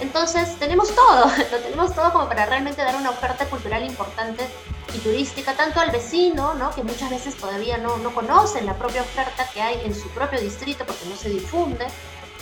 Entonces 0.00 0.56
tenemos 0.58 0.94
todo, 0.94 1.26
lo 1.52 1.58
tenemos 1.58 1.94
todo 1.94 2.12
como 2.12 2.28
para 2.28 2.46
realmente 2.46 2.82
dar 2.82 2.96
una 2.96 3.10
oferta 3.10 3.46
cultural 3.46 3.84
importante 3.84 4.46
y 4.94 4.98
turística, 4.98 5.54
tanto 5.54 5.80
al 5.80 5.90
vecino, 5.90 6.54
¿no? 6.54 6.70
que 6.70 6.82
muchas 6.82 7.10
veces 7.10 7.36
todavía 7.36 7.78
no, 7.78 7.98
no 7.98 8.14
conocen 8.14 8.66
la 8.66 8.74
propia 8.74 9.02
oferta 9.02 9.48
que 9.52 9.60
hay 9.60 9.80
en 9.84 9.94
su 9.94 10.08
propio 10.10 10.40
distrito 10.40 10.84
porque 10.86 11.04
no 11.06 11.16
se 11.16 11.28
difunde, 11.30 11.86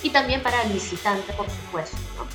y 0.03 0.09
también 0.09 0.43
para 0.43 0.61
el 0.63 0.71
visitante, 0.71 1.33
por 1.33 1.47
supuesto. 1.49 1.97
¿no? 2.17 2.25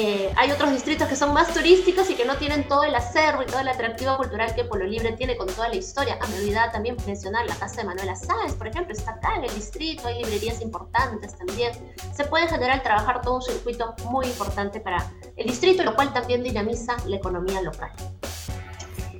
Eh, 0.00 0.32
hay 0.36 0.52
otros 0.52 0.70
distritos 0.70 1.08
que 1.08 1.16
son 1.16 1.32
más 1.32 1.52
turísticos 1.52 2.08
y 2.08 2.14
que 2.14 2.24
no 2.24 2.36
tienen 2.36 2.68
todo 2.68 2.84
el 2.84 2.94
acervo 2.94 3.42
y 3.42 3.46
todo 3.46 3.58
el 3.58 3.66
atractivo 3.66 4.16
cultural 4.16 4.54
que 4.54 4.62
Pueblo 4.62 4.86
Libre 4.86 5.10
tiene 5.14 5.36
con 5.36 5.48
toda 5.48 5.68
la 5.68 5.74
historia. 5.74 6.16
A 6.20 6.26
me 6.28 6.36
olvidaba 6.36 6.70
también 6.70 6.96
mencionar 7.04 7.44
la 7.46 7.56
casa 7.56 7.80
de 7.80 7.88
Manuela 7.88 8.14
Sáenz, 8.14 8.54
por 8.54 8.68
ejemplo, 8.68 8.94
está 8.94 9.10
acá 9.10 9.34
en 9.34 9.46
el 9.46 9.54
distrito, 9.56 10.06
hay 10.06 10.22
librerías 10.22 10.60
importantes 10.60 11.36
también. 11.36 11.72
Se 12.14 12.22
puede 12.22 12.44
en 12.44 12.50
general 12.50 12.80
trabajar 12.84 13.22
todo 13.22 13.34
un 13.34 13.42
circuito 13.42 13.96
muy 14.04 14.26
importante 14.26 14.78
para 14.78 15.04
el 15.36 15.48
distrito, 15.48 15.82
lo 15.82 15.96
cual 15.96 16.12
también 16.12 16.44
dinamiza 16.44 16.96
la 17.06 17.16
economía 17.16 17.60
local. 17.60 17.90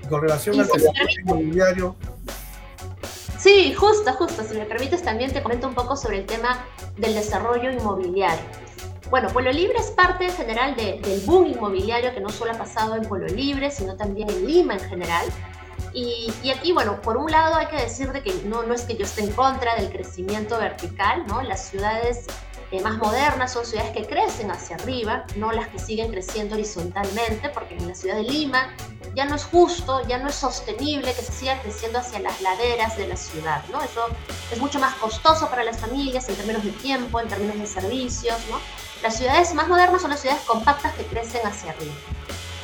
Con 0.09 0.23
relación 0.23 0.61
al 0.61 0.69
desarrollo 0.69 1.21
inmobiliario. 1.25 1.97
Sí, 3.37 3.75
justo, 3.75 4.13
justo. 4.13 4.45
Si 4.45 4.55
me 4.55 4.65
permites, 4.65 5.03
también 5.03 5.33
te 5.33 5.43
comento 5.43 5.67
un 5.67 5.75
poco 5.75 5.97
sobre 5.97 6.19
el 6.19 6.27
tema 6.27 6.65
del 6.97 7.15
desarrollo 7.15 7.69
inmobiliario. 7.73 8.68
Bueno, 9.11 9.31
Pueblo 9.31 9.53
Libre 9.53 9.79
es 9.79 9.91
parte 9.91 10.27
en 10.27 10.33
general 10.33 10.77
de, 10.77 11.01
del 11.01 11.21
boom 11.21 11.47
inmobiliario 11.47 12.13
que 12.13 12.21
no 12.21 12.29
solo 12.29 12.53
ha 12.53 12.59
pasado 12.59 12.95
en 12.95 13.03
Pueblo 13.03 13.27
Libre, 13.29 13.71
sino 13.71 13.97
también 13.97 14.29
en 14.29 14.47
Lima 14.47 14.75
en 14.75 14.81
general. 14.81 15.27
Y, 15.95 16.31
y, 16.43 16.51
aquí, 16.51 16.73
bueno, 16.73 17.01
por 17.01 17.17
un 17.17 17.31
lado 17.31 17.57
hay 17.57 17.67
que 17.67 17.77
decir 17.77 18.13
de 18.13 18.23
que 18.23 18.35
no, 18.45 18.63
no 18.65 18.75
es 18.75 18.83
que 18.83 18.97
yo 18.97 19.05
esté 19.05 19.23
en 19.23 19.33
contra 19.33 19.77
del 19.77 19.91
crecimiento 19.91 20.59
vertical, 20.59 21.27
¿no? 21.27 21.41
Las 21.41 21.69
ciudades 21.71 22.27
eh, 22.71 22.83
más 22.83 22.99
modernas 22.99 23.55
son 23.55 23.65
ciudades 23.65 23.93
que 23.93 24.07
crecen 24.07 24.51
hacia 24.51 24.77
arriba, 24.77 25.25
no 25.37 25.53
las 25.53 25.69
que 25.69 25.79
siguen 25.79 26.11
creciendo 26.11 26.55
horizontalmente, 26.55 27.49
porque 27.49 27.77
en 27.77 27.89
la 27.89 27.95
ciudad 27.95 28.17
de 28.17 28.25
Lima 28.25 28.75
ya 29.15 29.25
no 29.25 29.37
es 29.37 29.45
justo, 29.45 30.07
ya 30.07 30.19
no 30.19 30.29
es 30.29 30.35
sostenible 30.35 31.15
que 31.15 31.23
se 31.23 31.33
siga 31.33 31.59
creciendo 31.63 31.99
hacia 31.99 32.19
las 32.21 32.43
laderas 32.43 32.99
de 32.99 33.09
la 33.09 33.17
ciudad, 33.17 33.65
¿no? 33.73 33.81
Eso 33.83 34.07
es 34.53 34.59
mucho 34.61 34.79
más 34.79 34.95
costoso 34.97 35.49
para 35.49 35.65
las 35.65 35.79
familias 35.79 36.29
en 36.29 36.37
términos 36.37 36.63
de 36.63 36.73
tiempo, 36.73 37.19
en 37.19 37.29
términos 37.29 37.59
de 37.59 37.67
servicios, 37.67 38.37
¿no? 38.51 38.59
Las 39.03 39.17
ciudades 39.17 39.55
más 39.55 39.69
modernas 39.69 40.03
son 40.03 40.11
las 40.11 40.21
ciudades 40.21 40.43
compactas 40.43 40.95
que 40.95 41.05
crecen 41.05 41.47
hacia 41.47 41.71
arriba. 41.71 41.95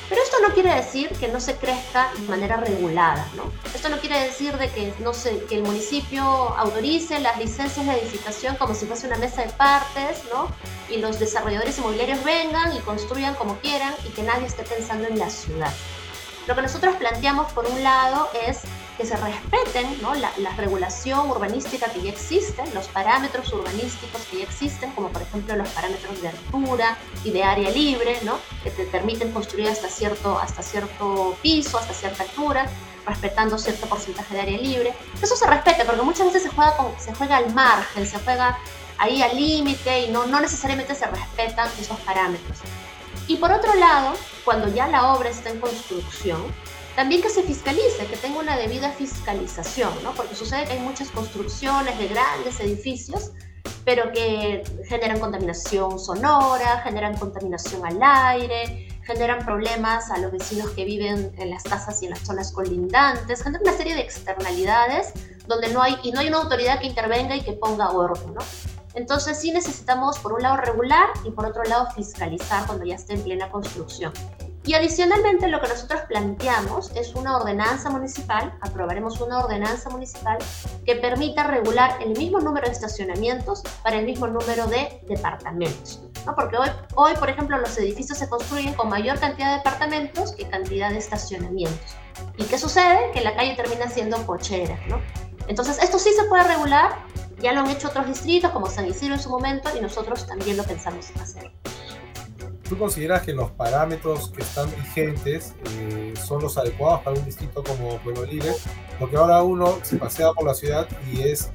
Pero 0.08 0.22
esto 0.22 0.36
no 0.46 0.52
quiere 0.52 0.74
decir 0.74 1.08
que 1.18 1.28
no 1.28 1.40
se 1.40 1.56
crezca 1.56 2.10
de 2.14 2.28
manera 2.28 2.56
regulada, 2.56 3.26
¿no? 3.36 3.50
Esto 3.74 3.88
no 3.88 3.98
quiere 3.98 4.20
decir 4.20 4.56
de 4.58 4.68
que, 4.68 4.92
no 4.98 5.14
se, 5.14 5.44
que 5.44 5.56
el 5.56 5.62
municipio 5.62 6.22
autorice 6.22 7.20
las 7.20 7.38
licencias 7.38 7.86
de 7.86 7.92
edificación 7.92 8.56
como 8.56 8.74
si 8.74 8.84
fuese 8.84 9.06
una 9.06 9.16
mesa 9.16 9.42
de 9.42 9.52
partes, 9.52 10.22
¿no? 10.32 10.48
Y 10.90 10.98
los 10.98 11.18
desarrolladores 11.18 11.78
inmobiliarios 11.78 12.22
vengan 12.22 12.76
y 12.76 12.80
construyan 12.80 13.34
como 13.34 13.56
quieran 13.60 13.94
y 14.06 14.10
que 14.10 14.22
nadie 14.22 14.46
esté 14.46 14.62
pensando 14.64 15.08
en 15.08 15.18
la 15.18 15.30
ciudad. 15.30 15.72
Lo 16.46 16.54
que 16.54 16.62
nosotros 16.62 16.96
planteamos, 16.96 17.50
por 17.52 17.64
un 17.64 17.82
lado, 17.82 18.28
es 18.46 18.60
que 18.96 19.04
se 19.04 19.16
respeten 19.16 20.00
¿no? 20.00 20.14
la, 20.14 20.30
la, 20.38 20.50
regulación 20.56 21.30
urbanística 21.30 21.90
que 21.92 22.02
ya 22.02 22.10
existe, 22.10 22.62
los 22.74 22.86
parámetros 22.88 23.52
urbanísticos 23.52 24.22
que 24.30 24.38
ya 24.38 24.44
existen, 24.44 24.92
como 24.92 25.08
por 25.08 25.22
ejemplo 25.22 25.56
los 25.56 25.68
parámetros 25.70 26.22
de 26.22 26.28
altura 26.28 26.96
y 27.24 27.30
de 27.30 27.42
área 27.42 27.70
libre, 27.70 28.18
¿no? 28.22 28.38
que 28.62 28.70
te 28.70 28.84
permiten 28.84 29.32
construir 29.32 29.68
hasta 29.68 29.88
cierto, 29.88 30.38
hasta 30.38 30.62
cierto 30.62 31.36
piso, 31.42 31.78
hasta 31.78 31.92
cierta 31.92 32.22
altura, 32.22 32.68
respetando 33.06 33.58
cierto 33.58 33.86
porcentaje 33.86 34.34
de 34.34 34.40
área 34.40 34.58
libre. 34.58 34.94
Eso 35.20 35.36
se 35.36 35.46
respete, 35.46 35.84
porque 35.84 36.02
muchas 36.02 36.26
veces 36.26 36.44
se 36.44 36.48
juega, 36.50 36.76
con, 36.76 36.92
se 36.98 37.14
juega 37.14 37.38
al 37.38 37.52
margen, 37.52 38.06
se 38.06 38.18
juega 38.20 38.58
ahí 38.98 39.22
al 39.22 39.36
límite 39.36 40.02
y 40.02 40.10
no, 40.10 40.26
no 40.26 40.40
necesariamente 40.40 40.94
se 40.94 41.06
respetan 41.06 41.68
esos 41.80 41.98
parámetros. 42.00 42.58
Y 43.26 43.36
por 43.36 43.50
otro 43.50 43.74
lado, 43.74 44.14
cuando 44.44 44.68
ya 44.68 44.86
la 44.86 45.14
obra 45.14 45.30
está 45.30 45.50
en 45.50 45.58
construcción, 45.58 46.42
también 46.96 47.22
que 47.22 47.28
se 47.28 47.42
fiscalice, 47.42 48.06
que 48.06 48.16
tenga 48.16 48.38
una 48.38 48.56
debida 48.56 48.90
fiscalización, 48.90 49.92
¿no? 50.02 50.12
Porque 50.12 50.34
sucede 50.34 50.64
que 50.64 50.72
hay 50.74 50.80
muchas 50.80 51.10
construcciones 51.10 51.98
de 51.98 52.08
grandes 52.08 52.60
edificios, 52.60 53.32
pero 53.84 54.12
que 54.12 54.62
generan 54.86 55.18
contaminación 55.18 55.98
sonora, 55.98 56.80
generan 56.82 57.16
contaminación 57.16 57.84
al 57.84 57.98
aire, 58.02 58.88
generan 59.02 59.44
problemas 59.44 60.10
a 60.10 60.18
los 60.18 60.32
vecinos 60.32 60.70
que 60.70 60.84
viven 60.84 61.32
en 61.36 61.50
las 61.50 61.64
casas 61.64 62.00
y 62.02 62.06
en 62.06 62.12
las 62.12 62.20
zonas 62.20 62.52
colindantes, 62.52 63.42
generan 63.42 63.66
una 63.66 63.76
serie 63.76 63.94
de 63.94 64.00
externalidades 64.00 65.12
donde 65.46 65.68
no 65.68 65.82
hay, 65.82 65.96
y 66.02 66.12
no 66.12 66.20
hay 66.20 66.28
una 66.28 66.38
autoridad 66.38 66.80
que 66.80 66.86
intervenga 66.86 67.36
y 67.36 67.42
que 67.42 67.52
ponga 67.52 67.90
orden, 67.90 68.34
¿no? 68.34 68.40
Entonces 68.94 69.38
sí 69.40 69.50
necesitamos 69.50 70.18
por 70.20 70.32
un 70.32 70.42
lado 70.42 70.56
regular 70.58 71.08
y 71.24 71.30
por 71.32 71.44
otro 71.46 71.64
lado 71.64 71.88
fiscalizar 71.90 72.64
cuando 72.66 72.84
ya 72.84 72.94
esté 72.94 73.14
en 73.14 73.22
plena 73.22 73.50
construcción. 73.50 74.12
Y 74.66 74.72
adicionalmente 74.72 75.48
lo 75.48 75.60
que 75.60 75.68
nosotros 75.68 76.00
planteamos 76.08 76.90
es 76.94 77.14
una 77.14 77.36
ordenanza 77.36 77.90
municipal, 77.90 78.56
aprobaremos 78.62 79.20
una 79.20 79.40
ordenanza 79.40 79.90
municipal 79.90 80.38
que 80.86 80.96
permita 80.96 81.46
regular 81.46 81.98
el 82.00 82.16
mismo 82.16 82.40
número 82.40 82.66
de 82.66 82.72
estacionamientos 82.72 83.62
para 83.82 83.98
el 83.98 84.06
mismo 84.06 84.26
número 84.26 84.66
de 84.66 85.02
departamentos. 85.06 86.00
¿no? 86.24 86.34
Porque 86.34 86.56
hoy, 86.56 86.68
hoy, 86.94 87.12
por 87.16 87.28
ejemplo, 87.28 87.58
los 87.58 87.76
edificios 87.76 88.16
se 88.16 88.28
construyen 88.28 88.72
con 88.72 88.88
mayor 88.88 89.20
cantidad 89.20 89.50
de 89.50 89.56
departamentos 89.58 90.32
que 90.32 90.48
cantidad 90.48 90.90
de 90.90 90.98
estacionamientos. 90.98 91.96
¿Y 92.38 92.44
qué 92.44 92.56
sucede? 92.56 93.10
Que 93.12 93.20
la 93.20 93.36
calle 93.36 93.54
termina 93.56 93.90
siendo 93.90 94.24
cochera. 94.24 94.78
¿no? 94.88 94.98
Entonces, 95.46 95.78
esto 95.82 95.98
sí 95.98 96.10
se 96.16 96.24
puede 96.24 96.44
regular, 96.44 97.04
ya 97.38 97.52
lo 97.52 97.60
han 97.60 97.68
hecho 97.68 97.88
otros 97.88 98.06
distritos 98.06 98.50
como 98.52 98.66
San 98.66 98.86
Isidro 98.86 99.14
en 99.14 99.20
su 99.20 99.28
momento 99.28 99.68
y 99.76 99.82
nosotros 99.82 100.26
también 100.26 100.56
lo 100.56 100.64
pensamos 100.64 101.10
hacer. 101.20 101.52
¿Tú 102.68 102.78
consideras 102.78 103.22
que 103.22 103.32
los 103.32 103.50
parámetros 103.50 104.30
que 104.30 104.42
están 104.42 104.70
vigentes 104.74 105.54
eh, 105.66 106.14
son 106.26 106.42
los 106.42 106.56
adecuados 106.56 107.02
para 107.02 107.18
un 107.18 107.24
distrito 107.24 107.62
como 107.62 107.98
Pueblo 107.98 108.24
Libre? 108.24 108.52
Porque 108.98 109.16
ahora 109.16 109.42
uno 109.42 109.78
se 109.82 109.96
pasea 109.96 110.32
por 110.32 110.46
la 110.46 110.54
ciudad 110.54 110.88
y 111.12 111.22
es, 111.22 111.50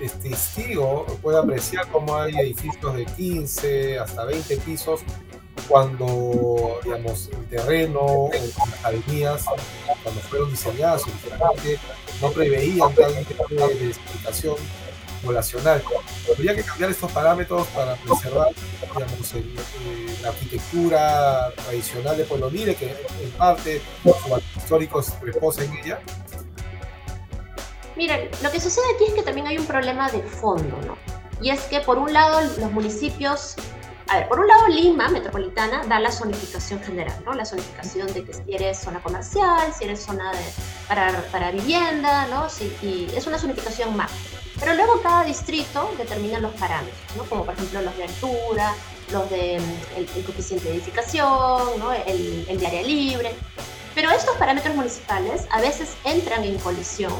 es 0.00 0.12
testigo, 0.14 1.04
puede 1.20 1.38
apreciar 1.38 1.86
cómo 1.88 2.16
hay 2.16 2.34
edificios 2.38 2.96
de 2.96 3.04
15 3.04 3.98
hasta 3.98 4.24
20 4.24 4.56
pisos 4.58 5.02
cuando, 5.68 6.78
digamos, 6.84 7.28
el 7.28 7.44
terreno 7.48 8.30
las 8.32 8.84
avenidas, 8.84 9.44
cuando 10.02 10.20
fueron 10.22 10.50
diseñadas 10.50 11.02
no 12.22 12.30
preveían 12.30 12.94
tal 12.94 13.14
de 13.14 13.88
explicación 13.88 14.54
poblacional. 15.16 15.82
Habría 16.32 16.54
que 16.54 16.62
cambiar 16.62 16.90
estos 16.90 17.10
parámetros 17.12 17.66
para 17.68 17.94
preservar 17.96 18.48
digamos, 18.80 19.34
la 20.22 20.28
arquitectura 20.28 21.52
tradicional 21.56 22.16
de 22.16 22.24
Pueblo 22.24 22.50
Libre, 22.50 22.74
que 22.74 22.90
en 22.90 23.30
parte 23.32 23.82
sus 24.02 24.56
históricos 24.56 25.12
reposa 25.20 25.64
en 25.64 25.72
ella. 25.74 26.00
Miren, 27.96 28.28
lo 28.42 28.50
que 28.50 28.60
sucede 28.60 28.84
aquí 28.94 29.04
es 29.08 29.14
que 29.14 29.22
también 29.22 29.46
hay 29.46 29.58
un 29.58 29.66
problema 29.66 30.10
de 30.10 30.22
fondo, 30.22 30.76
¿no? 30.86 30.96
Y 31.40 31.50
es 31.50 31.62
que 31.62 31.80
por 31.80 31.98
un 31.98 32.12
lado 32.12 32.40
los 32.58 32.72
municipios 32.72 33.56
a 34.08 34.18
ver, 34.18 34.28
por 34.28 34.38
un 34.38 34.46
lado 34.46 34.68
Lima 34.68 35.08
metropolitana 35.08 35.84
da 35.84 35.98
la 35.98 36.12
zonificación 36.12 36.80
general, 36.80 37.16
¿no? 37.24 37.32
La 37.34 37.44
zonificación 37.44 38.12
de 38.12 38.24
que 38.24 38.34
si 38.34 38.54
eres 38.54 38.78
zona 38.78 39.02
comercial, 39.02 39.72
si 39.76 39.84
eres 39.84 40.00
zona 40.00 40.30
de, 40.30 40.38
para, 40.86 41.22
para, 41.32 41.50
vivienda, 41.50 42.26
¿no? 42.28 42.46
Y 42.82 43.08
es 43.16 43.26
una 43.26 43.36
zonificación 43.36 43.96
más. 43.96 44.12
Pero 44.58 44.74
luego 44.74 45.00
cada 45.02 45.24
distrito 45.24 45.90
determina 45.98 46.38
los 46.40 46.52
parámetros, 46.54 47.16
¿no? 47.16 47.24
Como 47.24 47.44
por 47.44 47.54
ejemplo 47.54 47.82
los 47.82 47.96
de 47.96 48.04
altura, 48.04 48.74
los 49.12 49.30
de 49.30 49.60
mm, 49.60 49.98
el, 49.98 50.24
coeficiente 50.24 50.68
de 50.68 50.76
edificación, 50.76 51.78
¿no? 51.78 51.92
el, 51.92 52.46
el 52.48 52.58
de 52.58 52.66
área 52.66 52.82
libre. 52.82 53.34
Pero 53.94 54.10
estos 54.10 54.36
parámetros 54.36 54.74
municipales 54.76 55.46
a 55.50 55.60
veces 55.60 55.96
entran 56.04 56.44
en 56.44 56.58
colisión 56.58 57.12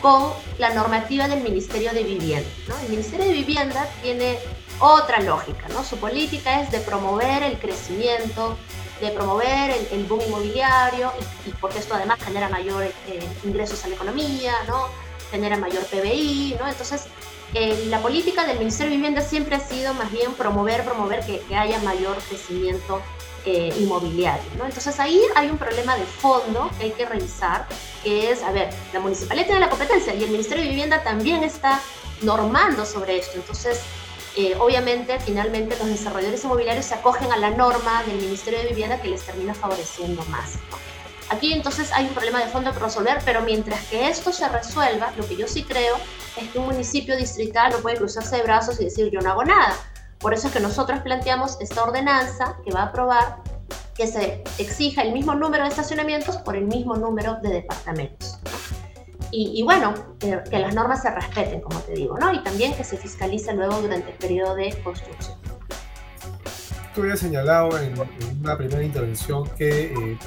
con 0.00 0.32
la 0.58 0.70
normativa 0.70 1.28
del 1.28 1.42
Ministerio 1.42 1.92
de 1.92 2.02
Vivienda. 2.02 2.48
El 2.82 2.90
Ministerio 2.90 3.26
de 3.26 3.32
Vivienda 3.32 3.86
tiene 4.02 4.38
otra 4.80 5.20
lógica, 5.20 5.68
¿no? 5.68 5.84
Su 5.84 5.96
política 5.96 6.62
es 6.62 6.70
de 6.70 6.78
promover 6.78 7.42
el 7.42 7.58
crecimiento, 7.58 8.56
de 9.00 9.10
promover 9.10 9.74
el, 9.90 10.04
boom 10.04 10.20
inmobiliario, 10.26 11.12
y, 11.46 11.50
porque 11.60 11.78
esto 11.78 11.94
además 11.94 12.18
genera 12.24 12.48
mayor 12.48 12.84
eh, 12.84 13.28
ingresos 13.44 13.84
a 13.84 13.88
la 13.88 13.96
economía, 13.96 14.54
¿no? 14.66 14.86
Genera 15.30 15.56
mayor 15.56 15.84
PBI, 15.84 16.56
¿no? 16.58 16.68
Entonces, 16.68 17.06
eh, 17.54 17.86
la 17.88 18.00
política 18.00 18.46
del 18.46 18.58
Ministerio 18.58 18.90
de 18.90 18.96
Vivienda 18.96 19.22
siempre 19.22 19.56
ha 19.56 19.60
sido 19.60 19.94
más 19.94 20.12
bien 20.12 20.32
promover, 20.34 20.84
promover 20.84 21.24
que, 21.24 21.42
haya 21.54 21.78
mayor 21.80 22.16
crecimiento 22.28 23.00
eh, 23.46 23.74
inmobiliario, 23.78 24.50
¿no? 24.58 24.66
Entonces 24.66 25.00
ahí 25.00 25.20
hay 25.34 25.48
un 25.48 25.56
problema 25.56 25.96
de 25.96 26.04
fondo 26.04 26.70
que 26.78 26.84
hay 26.84 26.90
que 26.90 27.06
revisar, 27.06 27.66
que 28.04 28.30
es, 28.30 28.42
a 28.42 28.52
ver, 28.52 28.68
la 28.92 29.00
municipalidad 29.00 29.46
tiene 29.46 29.60
la 29.60 29.70
competencia 29.70 30.14
y 30.14 30.24
el 30.24 30.30
Ministerio 30.30 30.62
de 30.62 30.70
Vivienda 30.70 31.02
también 31.02 31.42
está 31.42 31.80
normando 32.20 32.84
sobre 32.84 33.18
esto, 33.18 33.36
entonces 33.36 33.80
eh, 34.36 34.54
obviamente, 34.60 35.18
finalmente, 35.18 35.76
los 35.78 35.88
desarrolladores 35.88 36.44
inmobiliarios 36.44 36.86
se 36.86 36.94
acogen 36.94 37.32
a 37.32 37.36
la 37.36 37.50
norma 37.50 38.04
del 38.04 38.18
Ministerio 38.18 38.60
de 38.60 38.68
Vivienda 38.68 39.00
que 39.00 39.08
les 39.08 39.22
termina 39.22 39.52
favoreciendo 39.52 40.22
más. 40.26 40.58
Aquí 41.30 41.52
entonces 41.52 41.92
hay 41.92 42.06
un 42.06 42.14
problema 42.14 42.40
de 42.40 42.46
fondo 42.46 42.72
que 42.72 42.78
resolver, 42.78 43.18
pero 43.24 43.42
mientras 43.42 43.84
que 43.86 44.08
esto 44.08 44.32
se 44.32 44.48
resuelva, 44.48 45.12
lo 45.16 45.26
que 45.26 45.36
yo 45.36 45.46
sí 45.46 45.62
creo 45.62 45.96
es 46.36 46.48
que 46.48 46.58
un 46.58 46.66
municipio 46.66 47.16
distrital 47.16 47.72
no 47.72 47.78
puede 47.78 47.96
cruzarse 47.96 48.36
de 48.36 48.42
brazos 48.42 48.80
y 48.80 48.84
decir 48.84 49.10
yo 49.10 49.20
no 49.20 49.30
hago 49.30 49.44
nada. 49.44 49.74
Por 50.18 50.34
eso 50.34 50.48
es 50.48 50.52
que 50.52 50.60
nosotros 50.60 51.00
planteamos 51.00 51.58
esta 51.60 51.82
ordenanza 51.82 52.56
que 52.64 52.72
va 52.72 52.80
a 52.80 52.86
aprobar 52.86 53.42
que 53.94 54.06
se 54.06 54.42
exija 54.58 55.02
el 55.02 55.12
mismo 55.12 55.34
número 55.34 55.64
de 55.64 55.70
estacionamientos 55.70 56.36
por 56.38 56.56
el 56.56 56.64
mismo 56.64 56.96
número 56.96 57.36
de 57.42 57.50
departamentos 57.50 58.38
y, 59.30 59.62
bueno, 59.62 59.94
que, 60.18 60.58
las 60.58 60.74
normas 60.74 61.02
se 61.02 61.10
respeten, 61.10 61.60
como 61.60 61.78
te 61.80 61.92
digo, 61.92 62.18
¿no? 62.18 62.32
Y 62.32 62.42
también 62.42 62.74
que 62.74 62.84
se 62.84 62.96
fiscalice 62.96 63.52
luego 63.52 63.80
durante 63.80 64.10
el 64.10 64.16
periodo 64.16 64.54
de 64.54 64.74
construcción. 64.82 65.36
Tú 66.94 67.02
habías 67.02 67.20
señalado 67.20 67.78
en, 67.78 67.94
una 68.40 68.56
primera 68.56 68.82
intervención 68.82 69.48
que 69.50 69.92
eh, 69.92 70.18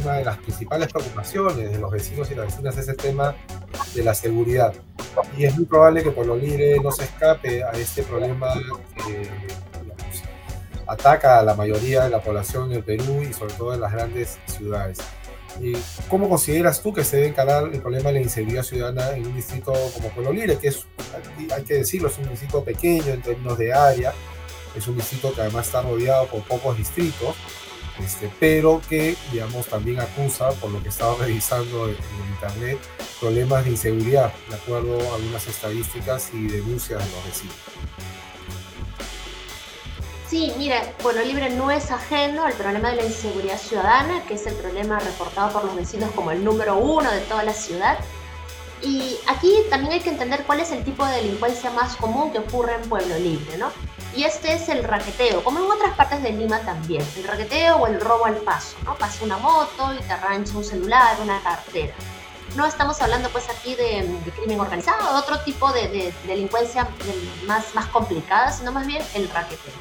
una 0.00 0.14
de 0.14 0.24
las 0.24 0.38
principales 0.38 0.92
preocupaciones 0.92 1.70
de 1.70 1.78
los 1.78 1.90
vecinos 1.90 2.30
y 2.30 2.34
las 2.34 2.46
vecinas 2.46 2.76
es 2.76 2.88
el 2.88 2.96
tema 2.96 3.34
de 3.94 4.02
la 4.02 4.14
seguridad. 4.14 4.74
Y 5.36 5.44
es 5.44 5.56
muy 5.56 5.64
probable 5.64 6.02
que 6.02 6.10
por 6.10 6.26
lo 6.26 6.36
libre 6.36 6.76
no 6.82 6.90
se 6.90 7.04
escape 7.04 7.62
a 7.64 7.70
este 7.72 8.02
problema 8.02 8.54
que 9.06 9.28
ataca 10.86 11.38
a 11.38 11.42
la 11.42 11.54
mayoría 11.54 12.04
de 12.04 12.10
la 12.10 12.20
población 12.20 12.70
en 12.70 12.78
el 12.78 12.84
Perú 12.84 13.22
y 13.28 13.32
sobre 13.32 13.54
todo 13.54 13.74
en 13.74 13.80
las 13.80 13.92
grandes 13.92 14.38
ciudades. 14.46 14.98
¿Cómo 16.10 16.28
consideras 16.28 16.82
tú 16.82 16.92
que 16.92 17.02
se 17.02 17.16
debe 17.16 17.28
encarar 17.28 17.64
el 17.64 17.80
problema 17.80 18.10
de 18.10 18.16
la 18.16 18.20
inseguridad 18.20 18.62
ciudadana 18.62 19.16
en 19.16 19.26
un 19.26 19.34
distrito 19.34 19.72
como 19.94 20.10
Pueblo 20.10 20.32
Libre, 20.32 20.58
que 20.58 20.68
es, 20.68 20.86
hay 21.54 21.62
que 21.64 21.74
decirlo, 21.74 22.08
es 22.08 22.18
un 22.18 22.28
distrito 22.28 22.62
pequeño 22.62 23.12
en 23.12 23.22
términos 23.22 23.56
de 23.56 23.72
área, 23.72 24.12
es 24.76 24.86
un 24.86 24.96
distrito 24.96 25.32
que 25.32 25.40
además 25.40 25.66
está 25.66 25.82
rodeado 25.82 26.26
por 26.26 26.42
pocos 26.42 26.76
distritos, 26.76 27.34
este, 27.98 28.30
pero 28.38 28.82
que, 28.88 29.16
digamos, 29.32 29.66
también 29.66 30.00
acusa, 30.00 30.50
por 30.52 30.70
lo 30.70 30.82
que 30.82 30.90
estaba 30.90 31.16
revisando 31.20 31.88
en, 31.88 31.96
internet, 32.30 32.78
problemas 33.20 33.64
de 33.64 33.70
inseguridad, 33.70 34.32
de 34.48 34.56
acuerdo 34.56 34.98
a 35.10 35.16
algunas 35.16 35.46
estadísticas 35.46 36.30
y 36.34 36.48
denuncias 36.48 37.02
de 37.02 37.10
los 37.10 37.24
vecinos. 37.24 37.56
Sí, 40.28 40.52
mira, 40.58 40.82
Pueblo 41.02 41.22
Libre 41.22 41.50
no 41.50 41.70
es 41.70 41.90
ajeno 41.92 42.44
al 42.44 42.52
problema 42.54 42.90
de 42.90 42.96
la 42.96 43.04
inseguridad 43.04 43.58
ciudadana, 43.58 44.24
que 44.26 44.34
es 44.34 44.46
el 44.46 44.54
problema 44.54 44.98
reportado 44.98 45.52
por 45.52 45.64
los 45.64 45.76
vecinos 45.76 46.10
como 46.16 46.32
el 46.32 46.44
número 46.44 46.76
uno 46.76 47.10
de 47.12 47.20
toda 47.20 47.44
la 47.44 47.54
ciudad. 47.54 47.96
Y 48.82 49.16
aquí 49.28 49.54
también 49.70 49.92
hay 49.92 50.00
que 50.00 50.10
entender 50.10 50.42
cuál 50.44 50.60
es 50.60 50.72
el 50.72 50.84
tipo 50.84 51.06
de 51.06 51.16
delincuencia 51.16 51.70
más 51.70 51.96
común 51.96 52.32
que 52.32 52.40
ocurre 52.40 52.74
en 52.74 52.88
Pueblo 52.88 53.16
Libre, 53.18 53.56
¿no? 53.56 53.70
Y 54.16 54.24
este 54.24 54.54
es 54.54 54.70
el 54.70 54.82
raqueteo, 54.82 55.44
como 55.44 55.62
en 55.62 55.70
otras 55.70 55.94
partes 55.94 56.22
de 56.22 56.32
Lima 56.32 56.58
también. 56.60 57.06
El 57.16 57.24
raqueteo 57.24 57.76
o 57.76 57.86
el 57.86 58.00
robo 58.00 58.24
al 58.24 58.36
paso, 58.36 58.74
¿no? 58.84 58.94
Pasa 58.94 59.22
una 59.22 59.36
moto 59.36 59.92
y 59.92 59.98
te 59.98 60.10
arrancha 60.10 60.56
un 60.56 60.64
celular, 60.64 61.18
una 61.20 61.38
cartera. 61.42 61.92
No 62.54 62.64
estamos 62.64 63.02
hablando 63.02 63.28
pues 63.28 63.50
aquí 63.50 63.74
de, 63.74 64.08
crimen 64.34 64.58
organizado, 64.58 65.12
de 65.12 65.18
otro 65.18 65.38
tipo 65.40 65.70
de, 65.70 65.88
de 65.88 66.14
delincuencia 66.26 66.88
más, 67.46 67.74
más 67.74 67.86
complicada, 67.88 68.50
sino 68.50 68.72
más 68.72 68.86
bien 68.86 69.02
el 69.14 69.28
raqueteo. 69.28 69.74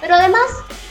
Pero 0.00 0.16
además, 0.16 0.50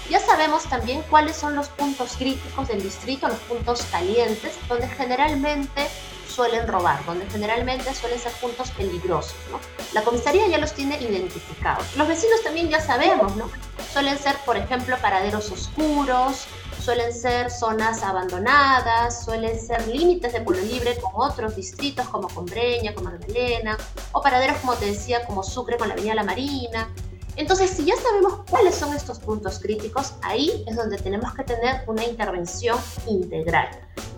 ya 0.09 0.21
sabemos 0.21 0.63
también 0.63 1.03
cuáles 1.09 1.35
son 1.35 1.53
los 1.53 1.67
puntos 1.67 2.15
críticos 2.17 2.69
del 2.69 2.81
distrito, 2.81 3.27
los 3.27 3.39
puntos 3.39 3.81
calientes, 3.91 4.53
donde 4.69 4.87
generalmente 4.87 5.89
suelen 6.35 6.67
robar, 6.67 7.03
donde 7.05 7.25
generalmente 7.29 7.93
suelen 7.93 8.19
ser 8.19 8.31
puntos 8.33 8.69
peligrosos. 8.71 9.35
¿no? 9.51 9.59
La 9.93 10.01
comisaría 10.03 10.47
ya 10.47 10.57
los 10.57 10.73
tiene 10.73 11.01
identificados. 11.01 11.95
Los 11.95 12.07
vecinos 12.07 12.43
también 12.43 12.69
ya 12.69 12.81
sabemos, 12.81 13.35
¿no? 13.37 13.49
Suelen 13.93 14.17
ser, 14.17 14.35
por 14.45 14.57
ejemplo, 14.57 14.97
paraderos 15.01 15.49
oscuros, 15.51 16.45
suelen 16.83 17.13
ser 17.13 17.49
zonas 17.49 18.03
abandonadas, 18.03 19.23
suelen 19.23 19.59
ser 19.59 19.87
límites 19.87 20.33
de 20.33 20.41
pueblo 20.41 20.63
libre 20.63 20.97
con 20.99 21.11
otros 21.15 21.55
distritos 21.55 22.07
como 22.09 22.27
Combreña, 22.27 22.93
como 22.93 23.09
Magdalena, 23.09 23.77
o 24.11 24.21
paraderos, 24.21 24.57
como 24.57 24.73
te 24.73 24.87
decía, 24.87 25.25
como 25.25 25.43
Sucre 25.43 25.77
con 25.77 25.87
la 25.87 25.93
Avenida 25.93 26.15
La 26.15 26.23
Marina, 26.23 26.89
entonces, 27.35 27.71
si 27.71 27.85
ya 27.85 27.95
sabemos 27.97 28.41
cuáles 28.49 28.75
son 28.75 28.95
estos 28.95 29.19
puntos 29.19 29.59
críticos, 29.59 30.13
ahí 30.21 30.63
es 30.67 30.75
donde 30.75 30.97
tenemos 30.97 31.33
que 31.33 31.43
tener 31.43 31.83
una 31.87 32.03
intervención 32.03 32.77
integral. 33.07 33.69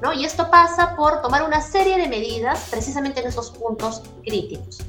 ¿no? 0.01 0.13
Y 0.13 0.25
esto 0.25 0.49
pasa 0.51 0.95
por 0.95 1.21
tomar 1.21 1.43
una 1.43 1.62
serie 1.62 1.97
de 1.97 2.08
medidas 2.08 2.67
precisamente 2.69 3.21
en 3.21 3.27
esos 3.27 3.51
puntos 3.51 4.03
críticos. 4.23 4.80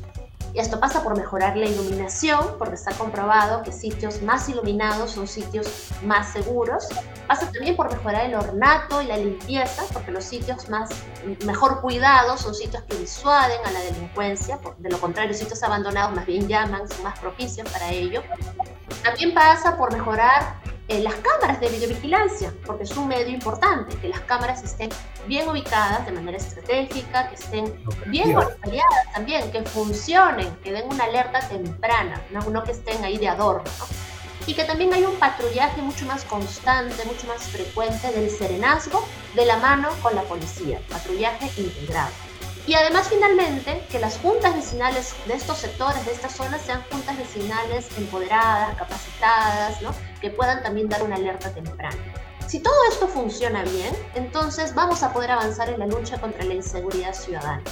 Y 0.54 0.58
esto 0.58 0.80
pasa 0.80 1.02
por 1.02 1.16
mejorar 1.16 1.56
la 1.56 1.66
iluminación, 1.66 2.56
porque 2.58 2.74
está 2.74 2.92
comprobado 2.92 3.62
que 3.62 3.72
sitios 3.72 4.22
más 4.22 4.48
iluminados 4.48 5.12
son 5.12 5.28
sitios 5.28 5.90
más 6.04 6.32
seguros. 6.32 6.88
Pasa 7.26 7.50
también 7.52 7.76
por 7.76 7.90
mejorar 7.90 8.26
el 8.26 8.34
ornato 8.34 9.02
y 9.02 9.06
la 9.06 9.16
limpieza, 9.16 9.84
porque 9.92 10.10
los 10.10 10.24
sitios 10.24 10.68
más 10.68 10.88
mejor 11.44 11.80
cuidados 11.80 12.40
son 12.40 12.54
sitios 12.54 12.82
que 12.84 12.96
disuaden 12.96 13.58
a 13.66 13.70
la 13.70 13.80
delincuencia. 13.80 14.58
De 14.78 14.90
lo 14.90 14.98
contrario, 14.98 15.34
sitios 15.34 15.62
abandonados 15.62 16.14
más 16.16 16.26
bien 16.26 16.48
llaman, 16.48 16.88
son 16.88 17.04
más 17.04 17.18
propicios 17.18 17.68
para 17.70 17.90
ello. 17.90 18.22
También 19.02 19.34
pasa 19.34 19.76
por 19.76 19.92
mejorar 19.92 20.60
eh, 20.88 21.00
las 21.00 21.14
cámaras 21.16 21.60
de 21.60 21.68
videovigilancia, 21.68 22.52
porque 22.64 22.84
es 22.84 22.96
un 22.96 23.08
medio 23.08 23.28
importante, 23.28 23.94
que 23.98 24.08
las 24.08 24.20
cámaras 24.20 24.62
estén 24.64 24.88
bien 25.26 25.46
ubicadas 25.46 26.06
de 26.06 26.12
manera 26.12 26.38
estratégica, 26.38 27.28
que 27.28 27.34
estén 27.34 27.84
bien 28.06 28.32
monitoreadas 28.32 29.12
también, 29.12 29.50
que 29.52 29.62
funcionen, 29.64 30.56
que 30.64 30.72
den 30.72 30.86
una 30.90 31.04
alerta 31.04 31.40
temprana, 31.48 32.22
no, 32.30 32.64
que 32.64 32.72
estén 32.72 33.04
ahí 33.04 33.18
de 33.18 33.28
adorno. 33.28 33.70
Y 34.46 34.54
que 34.54 34.64
también 34.64 34.94
haya 34.94 35.10
un 35.10 35.16
patrullaje 35.16 35.82
mucho 35.82 36.06
más 36.06 36.24
constante, 36.24 37.04
mucho 37.04 37.26
más 37.26 37.42
frecuente 37.42 38.10
del 38.12 38.30
serenazgo 38.30 39.06
de 39.34 39.44
la 39.44 39.58
mano 39.58 39.90
con 40.00 40.14
la 40.14 40.22
policía, 40.22 40.80
patrullaje 40.88 41.50
integrado. 41.60 42.12
Y 42.66 42.74
además, 42.74 43.08
finalmente, 43.08 43.82
que 43.90 43.98
las 43.98 44.18
juntas 44.18 44.54
vecinales 44.54 45.14
de 45.26 45.34
estos 45.34 45.58
sectores, 45.58 46.04
de 46.06 46.12
estas 46.12 46.34
zonas, 46.34 46.62
sean 46.62 46.82
juntas 46.90 47.16
vecinales 47.16 47.86
empoderadas, 47.98 48.76
capacitadas, 48.76 49.82
¿no? 49.82 49.90
Que 50.20 50.30
puedan 50.30 50.62
también 50.62 50.88
dar 50.88 51.02
una 51.02 51.16
alerta 51.16 51.50
temprana. 51.50 51.96
Si 52.46 52.60
todo 52.60 52.74
esto 52.90 53.08
funciona 53.08 53.62
bien, 53.62 53.94
entonces 54.14 54.74
vamos 54.74 55.02
a 55.02 55.12
poder 55.12 55.30
avanzar 55.30 55.68
en 55.68 55.78
la 55.78 55.86
lucha 55.86 56.18
contra 56.18 56.44
la 56.44 56.54
inseguridad 56.54 57.12
ciudadana. 57.12 57.62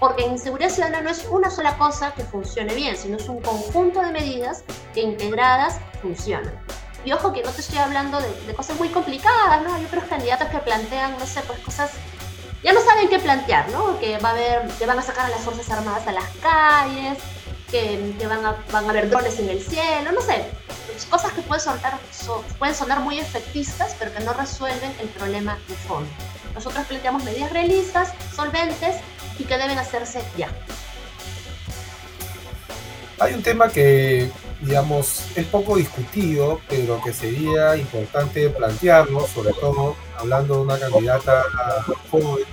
Porque 0.00 0.24
inseguridad 0.24 0.70
ciudadana 0.70 1.00
no 1.02 1.10
es 1.10 1.26
una 1.30 1.48
sola 1.48 1.78
cosa 1.78 2.12
que 2.12 2.24
funcione 2.24 2.74
bien, 2.74 2.96
sino 2.96 3.16
es 3.16 3.28
un 3.28 3.40
conjunto 3.40 4.00
de 4.00 4.10
medidas 4.10 4.64
que 4.92 5.02
integradas 5.02 5.78
funcionan. 6.02 6.52
Y 7.04 7.12
ojo 7.12 7.32
que 7.32 7.42
no 7.42 7.50
te 7.50 7.60
estoy 7.60 7.78
hablando 7.78 8.20
de, 8.20 8.28
de 8.46 8.54
cosas 8.54 8.76
muy 8.78 8.88
complicadas, 8.88 9.62
¿no? 9.62 9.74
Hay 9.74 9.84
otros 9.84 10.04
candidatos 10.04 10.48
que 10.48 10.58
plantean, 10.58 11.16
no 11.18 11.24
sé, 11.24 11.40
pues 11.46 11.60
cosas 11.60 11.92
ya 12.66 12.72
no 12.72 12.80
saben 12.80 13.08
qué 13.08 13.20
plantear, 13.20 13.68
¿no? 13.70 13.98
Que 14.00 14.18
va 14.18 14.30
a 14.30 14.32
haber, 14.32 14.68
que 14.72 14.86
van 14.86 14.98
a 14.98 15.02
sacar 15.02 15.26
a 15.26 15.28
las 15.28 15.40
Fuerzas 15.40 15.70
Armadas 15.70 16.04
a 16.08 16.12
las 16.12 16.28
calles, 16.42 17.18
que, 17.70 18.14
van, 18.26 18.44
a, 18.44 18.56
van 18.72 18.86
a 18.86 18.90
haber 18.90 19.10
drones 19.10 19.38
en 19.38 19.48
el 19.48 19.60
cielo, 19.60 20.12
no 20.12 20.20
sé, 20.20 20.44
cosas 21.10 21.32
que 21.32 21.42
pueden 21.42 21.62
sonar, 21.62 21.98
pueden 22.58 22.74
sonar 22.74 23.00
muy 23.00 23.18
efectistas, 23.18 23.94
pero 23.98 24.12
que 24.12 24.20
no 24.20 24.32
resuelven 24.32 24.92
el 25.00 25.08
problema 25.08 25.58
de 25.68 25.74
fondo. 25.74 26.08
Nosotros 26.54 26.86
planteamos 26.86 27.22
medidas 27.24 27.52
realistas, 27.52 28.12
solventes 28.34 28.96
y 29.38 29.44
que 29.44 29.58
deben 29.58 29.78
hacerse 29.78 30.22
ya. 30.36 30.48
Hay 33.18 33.34
un 33.34 33.42
tema 33.42 33.68
que, 33.68 34.30
digamos, 34.60 35.24
es 35.36 35.46
poco 35.46 35.76
discutido, 35.76 36.60
pero 36.68 37.00
que 37.02 37.12
sería 37.12 37.76
importante 37.76 38.50
plantearlo, 38.50 39.26
sobre 39.26 39.52
todo 39.54 39.96
hablando 40.18 40.56
de 40.56 40.60
una 40.60 40.78
candidata 40.78 41.44
joven, 42.10 42.44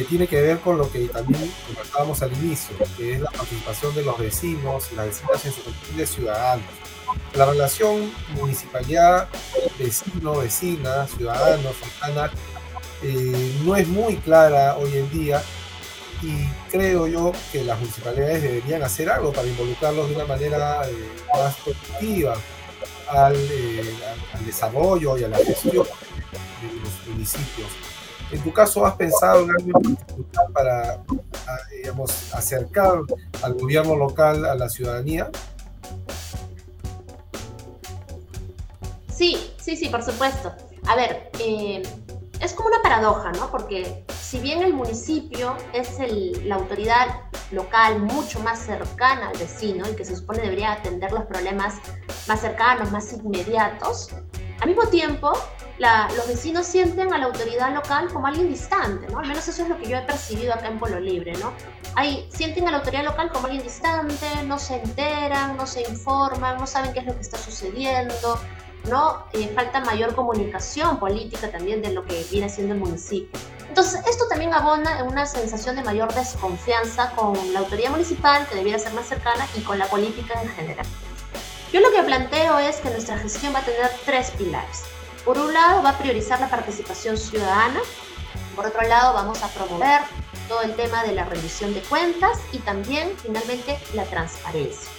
que 0.00 0.06
tiene 0.06 0.26
que 0.26 0.40
ver 0.40 0.60
con 0.60 0.78
lo 0.78 0.90
que 0.90 1.08
también 1.08 1.52
comentábamos 1.66 2.22
al 2.22 2.32
inicio, 2.32 2.74
que 2.96 3.12
es 3.12 3.20
la 3.20 3.30
participación 3.30 3.94
de 3.94 4.02
los 4.02 4.18
vecinos 4.18 4.90
las 4.92 5.06
vecinas 5.06 5.44
en 5.44 5.52
su 5.52 5.62
condición 5.62 5.96
de 5.98 6.06
ciudadanos. 6.06 6.66
La 7.34 7.44
relación 7.44 8.10
municipalidad, 8.30 9.28
vecino, 9.78 10.38
vecina, 10.38 11.06
ciudadano, 11.06 11.70
ciudadana, 11.74 12.32
eh, 13.02 13.60
no 13.62 13.76
es 13.76 13.86
muy 13.88 14.16
clara 14.16 14.78
hoy 14.78 14.96
en 14.96 15.10
día 15.10 15.42
y 16.22 16.46
creo 16.70 17.06
yo 17.06 17.32
que 17.52 17.62
las 17.62 17.78
municipalidades 17.78 18.42
deberían 18.42 18.82
hacer 18.82 19.10
algo 19.10 19.34
para 19.34 19.48
involucrarlos 19.48 20.08
de 20.08 20.14
una 20.14 20.24
manera 20.24 20.88
eh, 20.88 21.10
más 21.34 21.56
productiva 21.56 22.36
eh, 22.36 23.96
al, 24.32 24.46
desarrollo 24.46 25.18
y 25.18 25.24
a 25.24 25.28
la 25.28 25.36
gestión 25.36 25.84
de 25.84 26.80
los 26.80 27.06
municipios. 27.06 27.68
En 28.32 28.40
tu 28.42 28.52
caso, 28.52 28.86
¿has 28.86 28.94
pensado 28.94 29.44
en 29.44 29.50
algo 29.50 29.80
para 30.52 31.02
digamos, 31.76 32.32
acercar 32.32 33.00
al 33.42 33.54
gobierno 33.54 33.96
local 33.96 34.44
a 34.44 34.54
la 34.54 34.68
ciudadanía? 34.68 35.30
Sí, 39.12 39.52
sí, 39.60 39.76
sí, 39.76 39.88
por 39.88 40.02
supuesto. 40.02 40.52
A 40.86 40.96
ver, 40.96 41.30
eh, 41.40 41.82
es 42.40 42.54
como 42.54 42.68
una 42.68 42.80
paradoja, 42.82 43.32
¿no? 43.32 43.50
Porque 43.50 44.04
si 44.20 44.38
bien 44.38 44.62
el 44.62 44.72
municipio 44.72 45.56
es 45.72 45.98
la 46.44 46.54
autoridad 46.54 47.22
local 47.50 48.00
mucho 48.00 48.40
más 48.40 48.60
cercana 48.60 49.28
al 49.28 49.38
vecino 49.38 49.88
y 49.90 49.96
que 49.96 50.04
se 50.04 50.16
supone 50.16 50.40
debería 50.40 50.72
atender 50.72 51.12
los 51.12 51.24
problemas 51.24 51.74
más 52.28 52.40
cercanos, 52.40 52.92
más 52.92 53.12
inmediatos, 53.12 54.10
al 54.60 54.68
mismo 54.68 54.86
tiempo 54.86 55.32
los 55.80 56.28
vecinos 56.28 56.66
sienten 56.66 57.12
a 57.14 57.18
la 57.18 57.26
autoridad 57.26 57.72
local 57.74 58.08
como 58.12 58.26
alguien 58.26 58.48
distante, 58.48 59.06
¿no? 59.08 59.18
Al 59.18 59.26
menos 59.26 59.48
eso 59.48 59.62
es 59.62 59.68
lo 59.68 59.78
que 59.78 59.88
yo 59.88 59.96
he 59.96 60.02
percibido 60.02 60.52
acá 60.52 60.68
en 60.68 60.78
Polo 60.78 61.00
Libre, 61.00 61.32
¿no? 61.38 61.52
Ahí 61.94 62.28
sienten 62.30 62.68
a 62.68 62.70
la 62.70 62.78
autoridad 62.78 63.04
local 63.04 63.30
como 63.32 63.46
alguien 63.46 63.64
distante, 63.64 64.26
no 64.44 64.58
se 64.58 64.76
enteran, 64.76 65.56
no 65.56 65.66
se 65.66 65.82
informan, 65.82 66.58
no 66.58 66.66
saben 66.66 66.92
qué 66.92 67.00
es 67.00 67.06
lo 67.06 67.14
que 67.14 67.22
está 67.22 67.38
sucediendo, 67.38 68.38
¿no? 68.90 69.24
Eh, 69.32 69.50
falta 69.54 69.80
mayor 69.80 70.14
comunicación 70.14 70.98
política 70.98 71.50
también 71.50 71.80
de 71.80 71.92
lo 71.92 72.04
que 72.04 72.26
viene 72.30 72.50
siendo 72.50 72.74
el 72.74 72.80
municipio. 72.80 73.40
Entonces, 73.66 74.02
esto 74.06 74.26
también 74.28 74.52
abona 74.52 74.98
en 74.98 75.06
una 75.06 75.24
sensación 75.24 75.76
de 75.76 75.82
mayor 75.82 76.12
desconfianza 76.12 77.12
con 77.12 77.34
la 77.54 77.60
autoridad 77.60 77.90
municipal, 77.90 78.46
que 78.48 78.56
debiera 78.56 78.78
ser 78.78 78.92
más 78.92 79.06
cercana, 79.06 79.46
y 79.56 79.60
con 79.60 79.78
la 79.78 79.86
política 79.86 80.42
en 80.42 80.48
general. 80.50 80.86
Yo 81.72 81.80
lo 81.80 81.90
que 81.92 82.02
planteo 82.02 82.58
es 82.58 82.76
que 82.76 82.90
nuestra 82.90 83.16
gestión 83.16 83.54
va 83.54 83.60
a 83.60 83.64
tener 83.64 83.90
tres 84.04 84.32
pilares. 84.32 84.82
Por 85.24 85.38
un 85.38 85.52
lado, 85.52 85.82
va 85.82 85.90
a 85.90 85.98
priorizar 85.98 86.40
la 86.40 86.48
participación 86.48 87.18
ciudadana. 87.18 87.80
Por 88.56 88.66
otro 88.66 88.82
lado, 88.82 89.14
vamos 89.14 89.42
a 89.42 89.48
promover 89.48 90.00
todo 90.48 90.62
el 90.62 90.74
tema 90.74 91.04
de 91.04 91.12
la 91.12 91.24
rendición 91.24 91.74
de 91.74 91.80
cuentas 91.82 92.38
y 92.52 92.58
también, 92.58 93.14
finalmente, 93.22 93.78
la 93.94 94.04
transparencia. 94.04 94.90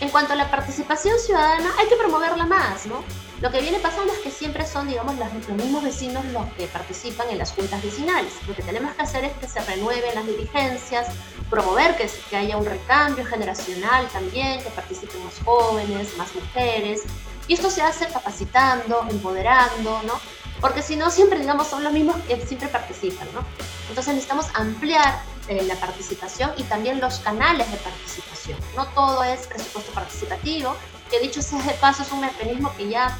En 0.00 0.08
cuanto 0.08 0.32
a 0.32 0.36
la 0.36 0.50
participación 0.50 1.18
ciudadana, 1.18 1.70
hay 1.78 1.86
que 1.88 1.96
promoverla 1.96 2.46
más, 2.46 2.86
¿no? 2.86 3.04
Lo 3.40 3.50
que 3.50 3.60
viene 3.60 3.78
pasando 3.78 4.12
es 4.12 4.20
que 4.20 4.30
siempre 4.30 4.66
son, 4.66 4.88
digamos, 4.88 5.16
los, 5.18 5.48
mismos 5.50 5.84
vecinos 5.84 6.24
los 6.26 6.46
que 6.54 6.66
participan 6.66 7.28
en 7.30 7.38
las 7.38 7.52
juntas 7.52 7.82
vecinales. 7.82 8.32
Lo 8.48 8.54
que 8.54 8.62
tenemos 8.62 8.94
que 8.94 9.02
hacer 9.02 9.24
es 9.24 9.32
que 9.34 9.46
se 9.46 9.60
renueven 9.60 10.14
las 10.14 10.26
diligencias, 10.26 11.08
promover 11.50 11.96
que, 11.96 12.08
que 12.30 12.36
haya 12.36 12.56
un 12.56 12.64
recambio 12.64 13.24
generacional 13.24 14.08
también, 14.08 14.62
que 14.62 14.70
participen 14.70 15.22
más 15.24 15.34
jóvenes, 15.44 16.16
más 16.16 16.34
mujeres. 16.34 17.02
Y 17.48 17.54
esto 17.54 17.70
se 17.70 17.82
hace 17.82 18.06
capacitando, 18.06 19.06
empoderando, 19.10 20.02
¿no? 20.04 20.20
Porque 20.60 20.82
si 20.82 20.96
no, 20.96 21.10
siempre, 21.10 21.38
digamos, 21.38 21.66
son 21.66 21.84
los 21.84 21.92
mismos 21.92 22.16
que 22.26 22.40
siempre 22.46 22.68
participan, 22.68 23.28
¿no? 23.34 23.44
Entonces 23.88 24.14
necesitamos 24.14 24.46
ampliar 24.54 25.20
eh, 25.48 25.62
la 25.64 25.74
participación 25.74 26.52
y 26.56 26.62
también 26.62 27.00
los 27.00 27.18
canales 27.18 27.70
de 27.70 27.76
participación. 27.76 28.58
No 28.74 28.86
todo 28.86 29.22
es 29.24 29.46
presupuesto 29.46 29.92
participativo, 29.92 30.74
que 31.10 31.20
dicho 31.20 31.42
sea 31.42 31.60
de 31.62 31.74
paso 31.74 32.02
es 32.02 32.10
un 32.12 32.20
mecanismo 32.20 32.72
que 32.76 32.88
ya, 32.88 33.18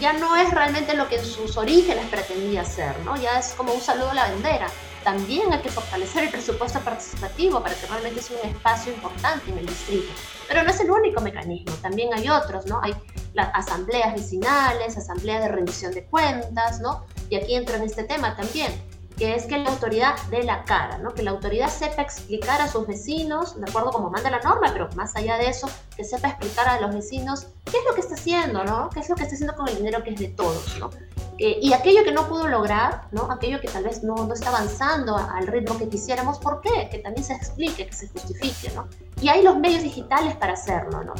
ya 0.00 0.14
no 0.14 0.34
es 0.34 0.50
realmente 0.50 0.94
lo 0.94 1.08
que 1.08 1.16
en 1.16 1.26
sus 1.26 1.58
orígenes 1.58 2.06
pretendía 2.06 2.64
ser, 2.64 2.98
¿no? 3.00 3.16
Ya 3.16 3.38
es 3.38 3.52
como 3.52 3.74
un 3.74 3.82
saludo 3.82 4.12
a 4.12 4.14
la 4.14 4.30
bandera. 4.30 4.68
También 5.04 5.52
hay 5.52 5.60
que 5.60 5.68
fortalecer 5.68 6.24
el 6.24 6.30
presupuesto 6.30 6.80
participativo 6.80 7.62
para 7.62 7.74
que 7.74 7.86
realmente 7.86 8.22
sea 8.22 8.38
un 8.42 8.48
espacio 8.48 8.94
importante 8.94 9.50
en 9.50 9.58
el 9.58 9.66
distrito. 9.66 10.10
Pero 10.48 10.62
no 10.62 10.70
es 10.70 10.80
el 10.80 10.90
único 10.90 11.20
mecanismo, 11.20 11.74
también 11.82 12.14
hay 12.14 12.30
otros, 12.30 12.64
¿no? 12.66 12.80
Hay 12.82 12.94
las 13.34 13.50
asambleas 13.54 14.14
vecinales, 14.14 14.96
asambleas 14.96 15.42
de 15.42 15.48
rendición 15.48 15.92
de 15.92 16.04
cuentas, 16.04 16.80
¿no? 16.80 17.04
Y 17.30 17.36
aquí 17.36 17.54
entra 17.54 17.76
en 17.76 17.84
este 17.84 18.04
tema 18.04 18.36
también 18.36 18.72
que 19.16 19.34
es 19.34 19.46
que 19.46 19.58
la 19.58 19.70
autoridad 19.70 20.16
dé 20.30 20.42
la 20.42 20.64
cara, 20.64 20.98
¿no? 20.98 21.14
que 21.14 21.22
la 21.22 21.32
autoridad 21.32 21.68
sepa 21.68 22.02
explicar 22.02 22.60
a 22.60 22.68
sus 22.68 22.86
vecinos, 22.86 23.58
de 23.60 23.68
acuerdo 23.68 23.90
como 23.90 24.10
manda 24.10 24.30
la 24.30 24.40
norma, 24.40 24.70
pero 24.72 24.88
más 24.96 25.14
allá 25.16 25.36
de 25.36 25.48
eso, 25.48 25.68
que 25.96 26.04
sepa 26.04 26.28
explicar 26.28 26.68
a 26.68 26.80
los 26.80 26.94
vecinos 26.94 27.46
qué 27.64 27.78
es 27.78 27.84
lo 27.88 27.94
que 27.94 28.00
está 28.00 28.14
haciendo, 28.14 28.64
¿no? 28.64 28.90
qué 28.90 29.00
es 29.00 29.08
lo 29.08 29.14
que 29.14 29.22
está 29.22 29.34
haciendo 29.34 29.54
con 29.54 29.68
el 29.68 29.76
dinero 29.76 30.02
que 30.02 30.10
es 30.10 30.18
de 30.18 30.28
todos. 30.28 30.78
¿no? 30.78 30.90
Eh, 31.38 31.58
y 31.60 31.72
aquello 31.72 32.04
que 32.04 32.12
no 32.12 32.28
pudo 32.28 32.48
lograr, 32.48 33.02
¿no? 33.12 33.30
aquello 33.30 33.60
que 33.60 33.68
tal 33.68 33.84
vez 33.84 34.02
no 34.02 34.32
está 34.32 34.48
avanzando 34.48 35.16
al 35.16 35.46
ritmo 35.46 35.78
que 35.78 35.88
quisiéramos, 35.88 36.38
¿por 36.38 36.60
qué? 36.60 36.88
Que 36.90 36.98
también 36.98 37.24
se 37.24 37.34
explique, 37.34 37.86
que 37.86 37.92
se 37.92 38.08
justifique. 38.08 38.72
¿no? 38.74 38.88
Y 39.20 39.28
hay 39.28 39.42
los 39.42 39.58
medios 39.58 39.82
digitales 39.82 40.36
para 40.36 40.54
hacerlo. 40.54 41.04
¿no? 41.04 41.14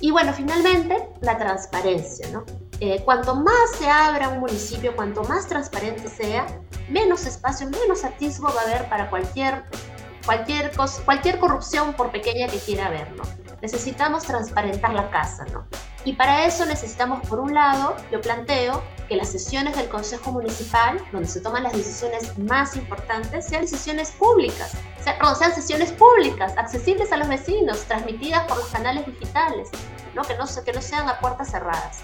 Y 0.00 0.10
bueno, 0.10 0.32
finalmente, 0.32 1.08
la 1.20 1.36
transparencia. 1.38 2.28
¿no? 2.30 2.44
Eh, 2.80 3.02
cuanto 3.04 3.34
más 3.34 3.72
se 3.78 3.88
abra 3.88 4.28
un 4.28 4.40
municipio, 4.40 4.94
cuanto 4.94 5.24
más 5.24 5.46
transparente 5.48 6.08
sea, 6.08 6.46
menos 6.88 7.26
espacio, 7.26 7.68
menos 7.68 8.04
atisbo 8.04 8.48
va 8.48 8.60
a 8.60 8.64
haber 8.64 8.88
para 8.88 9.10
cualquier, 9.10 9.64
cualquier, 10.24 10.70
cualquier 11.04 11.38
corrupción, 11.40 11.94
por 11.94 12.12
pequeña 12.12 12.46
que 12.46 12.58
quiera 12.58 12.86
haber. 12.86 13.10
¿no? 13.12 13.24
Necesitamos 13.60 14.24
transparentar 14.24 14.92
la 14.92 15.10
casa. 15.10 15.44
¿no? 15.52 15.66
Y 16.04 16.14
para 16.14 16.46
eso 16.46 16.64
necesitamos, 16.64 17.26
por 17.28 17.40
un 17.40 17.54
lado, 17.54 17.96
yo 18.10 18.20
planteo 18.20 18.82
que 19.08 19.16
las 19.16 19.30
sesiones 19.30 19.76
del 19.76 19.88
Consejo 19.88 20.32
Municipal, 20.32 21.02
donde 21.12 21.28
se 21.28 21.40
toman 21.40 21.62
las 21.62 21.72
decisiones 21.72 22.38
más 22.38 22.76
importantes, 22.76 23.46
sean 23.46 23.62
decisiones 23.62 24.10
públicas, 24.12 24.72
sean, 25.02 25.16
sean 25.36 25.54
sesiones 25.54 25.92
públicas, 25.92 26.54
accesibles 26.56 27.10
a 27.12 27.16
los 27.16 27.28
vecinos, 27.28 27.80
transmitidas 27.84 28.46
por 28.46 28.58
los 28.58 28.68
canales 28.68 29.06
digitales, 29.06 29.68
¿no? 30.14 30.22
Que, 30.22 30.36
no, 30.36 30.44
que 30.64 30.72
no 30.72 30.82
sean 30.82 31.08
a 31.08 31.18
puertas 31.18 31.50
cerradas. 31.50 32.02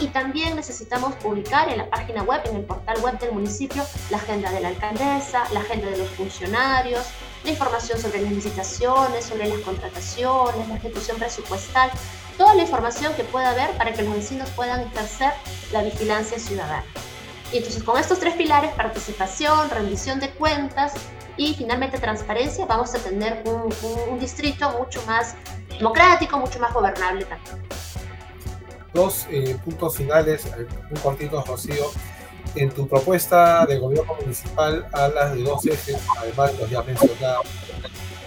Y 0.00 0.08
también 0.08 0.56
necesitamos 0.56 1.14
publicar 1.16 1.68
en 1.68 1.78
la 1.78 1.88
página 1.88 2.22
web, 2.22 2.42
en 2.44 2.56
el 2.56 2.64
portal 2.64 3.00
web 3.00 3.18
del 3.18 3.32
municipio, 3.32 3.82
la 4.10 4.18
agenda 4.18 4.50
de 4.50 4.60
la 4.60 4.68
alcaldesa, 4.68 5.44
la 5.52 5.60
agenda 5.60 5.88
de 5.88 5.96
los 5.96 6.10
funcionarios, 6.10 7.06
la 7.44 7.50
información 7.50 7.98
sobre 7.98 8.20
las 8.20 8.32
licitaciones, 8.32 9.24
sobre 9.24 9.48
las 9.48 9.60
contrataciones, 9.60 10.68
la 10.68 10.76
ejecución 10.76 11.18
presupuestal, 11.18 11.90
toda 12.40 12.54
la 12.54 12.62
información 12.62 13.12
que 13.12 13.24
pueda 13.24 13.50
haber 13.50 13.70
para 13.76 13.92
que 13.92 14.00
los 14.02 14.14
vecinos 14.14 14.48
puedan 14.56 14.80
ejercer 14.80 15.30
la 15.72 15.82
vigilancia 15.82 16.38
ciudadana. 16.38 16.84
Y 17.52 17.58
entonces 17.58 17.82
con 17.82 17.98
estos 17.98 18.18
tres 18.18 18.34
pilares, 18.34 18.72
participación, 18.72 19.68
rendición 19.68 20.20
de 20.20 20.30
cuentas 20.30 20.94
y 21.36 21.52
finalmente 21.52 21.98
transparencia, 21.98 22.64
vamos 22.64 22.94
a 22.94 22.98
tener 22.98 23.42
un, 23.44 23.70
un 24.08 24.18
distrito 24.18 24.70
mucho 24.78 25.02
más 25.06 25.34
democrático, 25.68 26.38
mucho 26.38 26.58
más 26.60 26.72
gobernable 26.72 27.26
también 27.26 27.60
dos 28.92 29.26
eh, 29.30 29.56
puntos 29.64 29.96
finales, 29.96 30.46
eh, 30.46 30.66
un 30.90 30.96
cortito, 31.00 31.44
Rocío. 31.46 31.90
En 32.56 32.70
tu 32.70 32.88
propuesta 32.88 33.64
de 33.66 33.78
gobierno 33.78 34.12
municipal 34.20 34.84
hablas 34.92 35.34
de 35.34 35.42
dos 35.42 35.64
ejes, 35.64 35.98
además 36.18 36.52
de 36.52 36.58
los 36.58 36.70
ya 36.70 36.82
mencionados, 36.82 37.46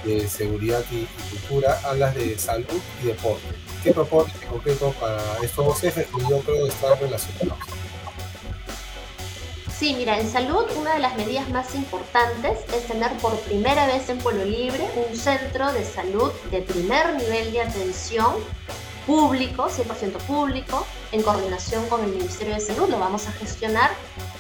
de 0.06 0.28
seguridad 0.28 0.82
y, 0.92 1.06
cultura, 1.30 1.78
hablas 1.84 2.16
de 2.16 2.38
salud 2.38 2.80
y 3.02 3.08
deporte. 3.08 3.73
¿Qué 3.84 3.92
propones 3.92 4.34
en 4.36 4.94
para 4.94 5.38
estos 5.44 5.66
dos 5.66 5.84
ejes 5.84 6.08
que 6.08 6.22
yo 6.30 6.40
creo 6.40 6.68
están 6.68 6.98
relacionados? 7.00 7.60
Sí, 9.78 9.94
mira, 9.98 10.18
en 10.18 10.32
salud 10.32 10.64
una 10.78 10.94
de 10.94 11.00
las 11.00 11.18
medidas 11.18 11.50
más 11.50 11.76
importantes 11.76 12.60
es 12.74 12.88
tener 12.88 13.12
por 13.18 13.38
primera 13.40 13.86
vez 13.88 14.08
en 14.08 14.20
Pueblo 14.20 14.46
Libre 14.46 14.90
un 15.10 15.18
centro 15.18 15.74
de 15.74 15.84
salud 15.84 16.32
de 16.50 16.62
primer 16.62 17.16
nivel 17.16 17.52
de 17.52 17.62
atención 17.62 18.36
público, 19.06 19.68
100% 19.68 20.14
público, 20.28 20.88
en 21.12 21.22
coordinación 21.22 21.86
con 21.90 22.02
el 22.06 22.12
Ministerio 22.12 22.54
de 22.54 22.62
Salud, 22.62 22.88
lo 22.90 23.00
vamos 23.00 23.28
a 23.28 23.34
gestionar 23.34 23.92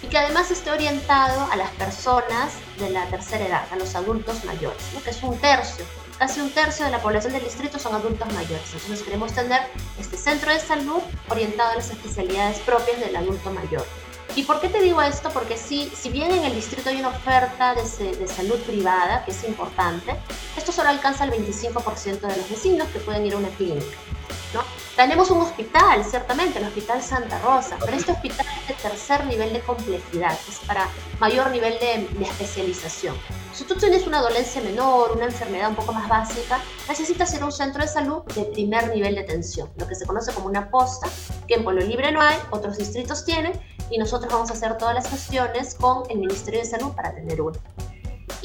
y 0.01 0.07
que 0.07 0.17
además 0.17 0.51
esté 0.51 0.71
orientado 0.71 1.51
a 1.51 1.57
las 1.57 1.69
personas 1.71 2.53
de 2.79 2.91
la 2.91 3.05
tercera 3.07 3.45
edad, 3.45 3.65
a 3.71 3.75
los 3.75 3.93
adultos 3.95 4.45
mayores, 4.45 4.81
que 5.03 5.09
es 5.09 5.21
un 5.21 5.37
tercio, 5.37 5.83
casi 6.23 6.39
un 6.39 6.51
tercio 6.51 6.85
de 6.85 6.91
la 6.91 7.01
población 7.01 7.33
del 7.33 7.43
distrito 7.43 7.77
son 7.77 7.95
adultos 7.95 8.25
mayores. 8.33 8.73
Entonces 8.73 9.03
queremos 9.03 9.33
tener 9.33 9.59
este 9.99 10.15
centro 10.15 10.53
de 10.53 10.59
salud 10.61 11.01
orientado 11.27 11.71
a 11.71 11.75
las 11.75 11.89
especialidades 11.89 12.59
propias 12.59 12.97
del 13.01 13.13
adulto 13.13 13.51
mayor. 13.51 13.85
¿Y 14.33 14.43
por 14.43 14.61
qué 14.61 14.69
te 14.69 14.79
digo 14.79 15.01
esto? 15.01 15.29
Porque 15.31 15.57
si, 15.57 15.89
si 15.89 16.09
bien 16.09 16.31
en 16.31 16.45
el 16.45 16.55
distrito 16.55 16.91
hay 16.91 16.99
una 17.01 17.09
oferta 17.09 17.75
de, 17.75 18.15
de 18.15 18.27
salud 18.29 18.57
privada, 18.59 19.25
que 19.25 19.31
es 19.31 19.43
importante, 19.43 20.15
esto 20.55 20.71
solo 20.71 20.87
alcanza 20.87 21.25
el 21.25 21.31
25% 21.31 22.21
de 22.21 22.37
los 22.37 22.49
vecinos 22.49 22.87
que 22.87 22.99
pueden 22.99 23.25
ir 23.25 23.33
a 23.33 23.37
una 23.39 23.49
clínica. 23.49 23.97
¿No? 24.53 24.61
Tenemos 24.95 25.31
un 25.31 25.41
hospital, 25.41 26.03
ciertamente, 26.05 26.59
el 26.59 26.65
Hospital 26.65 27.01
Santa 27.01 27.39
Rosa, 27.39 27.77
pero 27.79 27.97
este 27.97 28.11
hospital 28.11 28.45
es 28.61 28.67
de 28.67 28.73
tercer 28.75 29.25
nivel 29.25 29.53
de 29.53 29.59
complejidad, 29.61 30.37
es 30.47 30.59
para 30.67 30.87
mayor 31.19 31.49
nivel 31.51 31.73
de, 31.79 32.07
de, 32.17 32.25
especialización. 32.25 33.15
Si 33.53 33.63
tú 33.63 33.75
tienes 33.75 34.05
una 34.07 34.21
dolencia 34.21 34.61
menor, 34.61 35.13
una 35.13 35.25
enfermedad 35.25 35.69
un 35.69 35.75
poco 35.75 35.93
más 35.93 36.07
básica, 36.07 36.59
necesitas 36.87 37.33
ir 37.33 37.41
a 37.41 37.45
un 37.45 37.51
centro 37.51 37.81
de 37.81 37.87
salud 37.87 38.23
de 38.35 38.45
primer 38.45 38.89
nivel 38.93 39.15
de 39.15 39.21
atención, 39.21 39.69
lo 39.77 39.87
que 39.87 39.95
se 39.95 40.05
conoce 40.05 40.33
como 40.33 40.47
una 40.47 40.69
posta, 40.69 41.07
que 41.47 41.55
en 41.55 41.63
Pueblo 41.63 41.81
Libre 41.81 42.11
no 42.11 42.21
hay, 42.21 42.37
otros 42.51 42.77
distritos 42.77 43.25
tienen, 43.25 43.53
y 43.89 43.97
nosotros 43.97 44.31
vamos 44.31 44.49
a 44.49 44.53
hacer 44.53 44.77
todas 44.77 44.95
las 44.95 45.09
gestiones 45.09 45.75
con 45.75 46.03
el 46.09 46.17
Ministerio 46.19 46.61
de 46.61 46.65
Salud 46.65 46.93
para 46.93 47.13
tener 47.13 47.41
uno. 47.41 47.59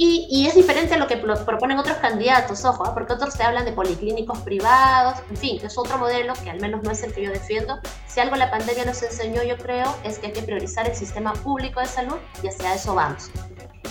Y, 0.01 0.29
y, 0.31 0.47
es 0.47 0.55
diferente 0.55 0.95
a 0.95 0.97
lo 0.97 1.09
que 1.09 1.17
proponen 1.17 1.77
otros 1.77 1.97
candidatos, 1.97 2.65
ojo, 2.65 2.87
¿eh? 2.87 2.91
porque 2.95 3.15
otros 3.15 3.35
te 3.37 3.43
hablan 3.43 3.65
de 3.65 3.73
policlínicos 3.73 4.39
privados, 4.43 5.19
en 5.29 5.37
fin, 5.37 5.61
es 5.61 5.77
otro 5.77 5.99
modelo 5.99 6.35
que 6.35 6.51
al 6.51 6.61
menos 6.61 6.85
no 6.85 6.93
es 6.93 7.03
el 7.03 7.13
que 7.13 7.25
yo 7.25 7.33
defiendo. 7.33 7.81
Si 8.07 8.21
algo 8.21 8.37
la 8.37 8.49
pandemia 8.49 8.85
nos 8.85 9.03
enseñó, 9.03 9.43
yo 9.43 9.59
creo, 9.59 9.93
es 10.05 10.21
que 10.21 10.29
hay 10.29 10.33
que 10.33 10.43
priorizar 10.43 10.89
el 10.89 10.95
sistema 10.95 11.33
público 11.33 11.81
de 11.81 11.87
salud 11.87 12.15
y 12.45 12.47
hacia 12.47 12.77
eso 12.77 12.95
vamos. 12.95 13.29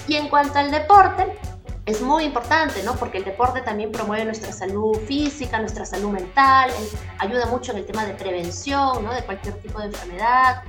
Y 0.08 0.15
en 0.15 0.30
cuanto 0.30 0.58
al 0.60 0.72
deporte, 0.72 1.28
es 1.86 2.02
muy 2.02 2.24
importante, 2.24 2.84
¿no? 2.84 2.96
Porque 2.96 3.17
el 3.17 3.26
deporte 3.26 3.62
también 3.62 3.91
promueve 3.91 4.24
nuestra 4.24 4.54
salud 4.54 4.98
física, 5.08 5.60
nuestra 5.60 5.86
salud 5.86 6.12
mental, 6.12 6.72
ayuda 7.17 7.48
mucho 7.48 7.74
en 7.74 7.80
el 7.80 7.86
tema 7.86 8.06
de 8.06 8.13
prevención, 8.13 9.04
¿no? 9.04 9.13
De 9.13 9.24
cualquier 9.24 9.56
tipo 9.56 9.80
de 9.80 9.88
enfermedad, 9.88 10.63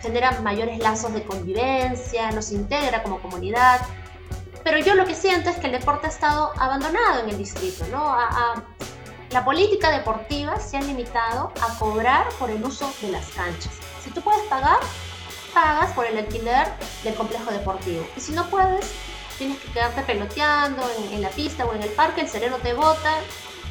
genera 0.00 0.40
mayores 0.40 0.78
lazos 0.78 1.12
de 1.14 1.24
convivencia, 1.24 2.30
nos 2.30 2.52
integra 2.52 3.02
como 3.02 3.20
comunidad 3.20 3.80
pero 4.64 4.78
yo 4.78 4.94
lo 4.94 5.04
que 5.04 5.14
siento 5.14 5.50
es 5.50 5.56
que 5.58 5.66
el 5.66 5.72
deporte 5.72 6.06
ha 6.06 6.10
estado 6.10 6.52
abandonado 6.56 7.20
en 7.22 7.28
el 7.28 7.38
distrito, 7.38 7.86
¿no? 7.92 8.16
La 9.30 9.44
política 9.44 9.90
deportiva 9.90 10.58
se 10.58 10.76
ha 10.76 10.80
limitado 10.80 11.52
a 11.60 11.78
cobrar 11.78 12.28
por 12.38 12.50
el 12.50 12.64
uso 12.64 12.90
de 13.02 13.10
las 13.10 13.26
canchas. 13.30 13.72
Si 14.02 14.10
tú 14.10 14.20
puedes 14.22 14.42
pagar, 14.44 14.78
pagas 15.52 15.92
por 15.92 16.06
el 16.06 16.16
alquiler 16.16 16.66
del 17.02 17.14
complejo 17.14 17.50
deportivo. 17.50 18.06
Y 18.16 18.20
si 18.20 18.32
no 18.32 18.48
puedes, 18.48 18.92
tienes 19.36 19.58
que 19.58 19.72
quedarte 19.72 20.02
peloteando 20.02 20.82
en, 20.98 21.14
en 21.14 21.22
la 21.22 21.30
pista 21.30 21.64
o 21.64 21.74
en 21.74 21.82
el 21.82 21.90
parque, 21.90 22.22
el 22.22 22.28
sereno 22.28 22.56
te 22.58 22.74
bota, 22.74 23.14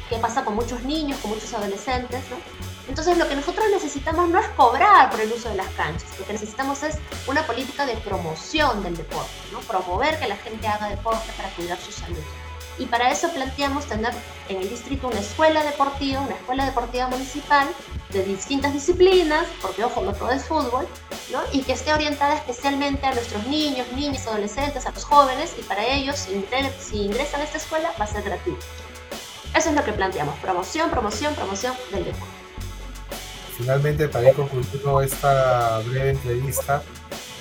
que 0.08 0.16
pasa 0.18 0.44
con 0.44 0.54
muchos 0.54 0.82
niños, 0.82 1.18
con 1.20 1.30
muchos 1.30 1.52
adolescentes, 1.54 2.22
¿no? 2.30 2.73
Entonces 2.88 3.16
lo 3.16 3.28
que 3.28 3.36
nosotros 3.36 3.64
necesitamos 3.70 4.28
no 4.28 4.38
es 4.38 4.48
cobrar 4.50 5.10
por 5.10 5.20
el 5.20 5.32
uso 5.32 5.48
de 5.48 5.56
las 5.56 5.68
canchas, 5.68 6.04
lo 6.18 6.26
que 6.26 6.34
necesitamos 6.34 6.82
es 6.82 6.98
una 7.26 7.46
política 7.46 7.86
de 7.86 7.96
promoción 7.96 8.82
del 8.82 8.96
deporte, 8.96 9.30
promover 9.66 10.18
que 10.18 10.28
la 10.28 10.36
gente 10.36 10.66
haga 10.68 10.88
deporte 10.88 11.32
para 11.36 11.48
cuidar 11.50 11.78
su 11.80 11.92
salud. 11.92 12.22
Y 12.76 12.86
para 12.86 13.10
eso 13.10 13.30
planteamos 13.30 13.86
tener 13.86 14.12
en 14.48 14.56
el 14.56 14.68
distrito 14.68 15.06
una 15.08 15.20
escuela 15.20 15.62
deportiva, 15.62 16.20
una 16.20 16.34
escuela 16.34 16.64
deportiva 16.64 17.06
municipal 17.06 17.68
de 18.10 18.24
distintas 18.24 18.72
disciplinas, 18.72 19.46
porque 19.62 19.84
ojo, 19.84 20.02
no 20.02 20.12
todo 20.12 20.30
es 20.32 20.44
fútbol, 20.44 20.86
y 21.52 21.62
que 21.62 21.72
esté 21.72 21.92
orientada 21.92 22.34
especialmente 22.34 23.06
a 23.06 23.14
nuestros 23.14 23.46
niños, 23.46 23.86
niñas, 23.92 24.26
adolescentes, 24.26 24.86
a 24.86 24.90
los 24.90 25.04
jóvenes, 25.04 25.54
y 25.58 25.62
para 25.62 25.86
ellos, 25.86 26.26
si 26.78 26.96
ingresan 26.96 27.40
a 27.40 27.44
esta 27.44 27.58
escuela, 27.58 27.92
va 27.98 28.04
a 28.04 28.08
ser 28.08 28.22
gratuito. 28.22 28.64
Eso 29.54 29.68
es 29.68 29.74
lo 29.74 29.84
que 29.84 29.92
planteamos, 29.92 30.36
promoción, 30.40 30.90
promoción, 30.90 31.34
promoción 31.34 31.74
del 31.92 32.06
deporte 32.06 32.43
finalmente, 33.56 34.08
para 34.08 34.30
ir 34.30 34.34
concluyendo 34.34 35.00
esta 35.00 35.80
breve 35.80 36.10
entrevista, 36.10 36.82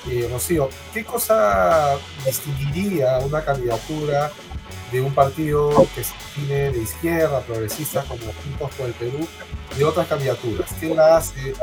eh, 0.09 0.27
Rocío, 0.31 0.69
¿qué 0.93 1.03
cosa 1.03 1.97
distinguiría 2.25 3.19
una 3.19 3.43
candidatura 3.43 4.31
de 4.91 5.01
un 5.01 5.13
partido 5.13 5.69
que 5.95 6.03
se 6.03 6.13
define 6.13 6.71
de 6.71 6.79
izquierda, 6.79 7.41
progresista, 7.41 8.03
como 8.03 8.21
Juntos 8.43 8.75
por 8.77 8.87
el 8.87 8.93
Perú, 8.93 9.27
de 9.77 9.83
otras 9.83 10.07
candidaturas? 10.07 10.69
¿Qué 10.79 10.93
la 10.93 11.17
hace 11.17 11.53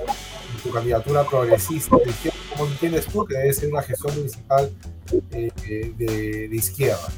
tu 0.62 0.70
candidatura 0.70 1.24
progresista 1.24 1.96
de 1.96 2.10
izquierda? 2.10 2.38
¿Cómo 2.56 2.70
entiendes 2.70 3.06
tú 3.06 3.24
que 3.24 3.36
debe 3.36 3.52
ser 3.52 3.70
una 3.70 3.82
gestión 3.82 4.16
municipal 4.16 4.70
eh, 5.32 5.50
de, 5.96 6.48
de 6.48 6.56
izquierda? 6.56 7.08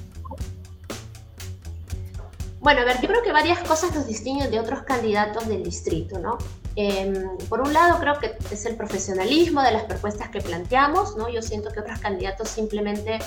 Bueno, 2.60 2.82
a 2.82 2.84
ver, 2.84 3.00
yo 3.00 3.08
creo 3.08 3.22
que 3.22 3.32
varias 3.32 3.58
cosas 3.60 3.94
nos 3.94 4.06
distinguen 4.06 4.50
de 4.50 4.60
otros 4.60 4.82
candidatos 4.82 5.48
del 5.48 5.64
distrito, 5.64 6.18
¿no? 6.18 6.38
Eh, 6.74 7.26
por 7.48 7.60
un 7.60 7.72
lado, 7.72 7.98
creo 8.00 8.18
que 8.18 8.34
es 8.50 8.64
el 8.64 8.76
profesionalismo 8.76 9.62
de 9.62 9.72
las 9.72 9.84
propuestas 9.84 10.30
que 10.30 10.40
planteamos, 10.40 11.16
¿no? 11.16 11.28
Yo 11.28 11.42
siento 11.42 11.70
que 11.70 11.80
otros 11.80 11.98
candidatos 11.98 12.48
simplemente 12.48 13.18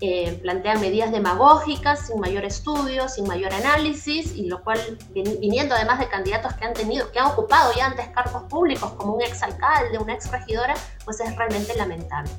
eh, 0.00 0.38
plantean 0.40 0.80
medidas 0.80 1.10
demagógicas, 1.10 2.06
sin 2.06 2.20
mayor 2.20 2.44
estudio, 2.44 3.08
sin 3.08 3.26
mayor 3.26 3.52
análisis, 3.52 4.36
y 4.36 4.46
lo 4.46 4.62
cual, 4.62 4.78
viniendo 5.12 5.74
además 5.74 5.98
de 5.98 6.08
candidatos 6.08 6.54
que 6.54 6.64
han 6.64 6.74
tenido, 6.74 7.10
que 7.10 7.18
han 7.18 7.26
ocupado 7.26 7.72
ya 7.76 7.86
antes 7.86 8.06
cargos 8.08 8.44
públicos, 8.44 8.92
como 8.92 9.14
un 9.14 9.22
exalcalde, 9.22 9.98
una 9.98 10.14
exregidora, 10.14 10.74
pues 11.04 11.20
es 11.20 11.34
realmente 11.36 11.74
lamentable. 11.76 12.30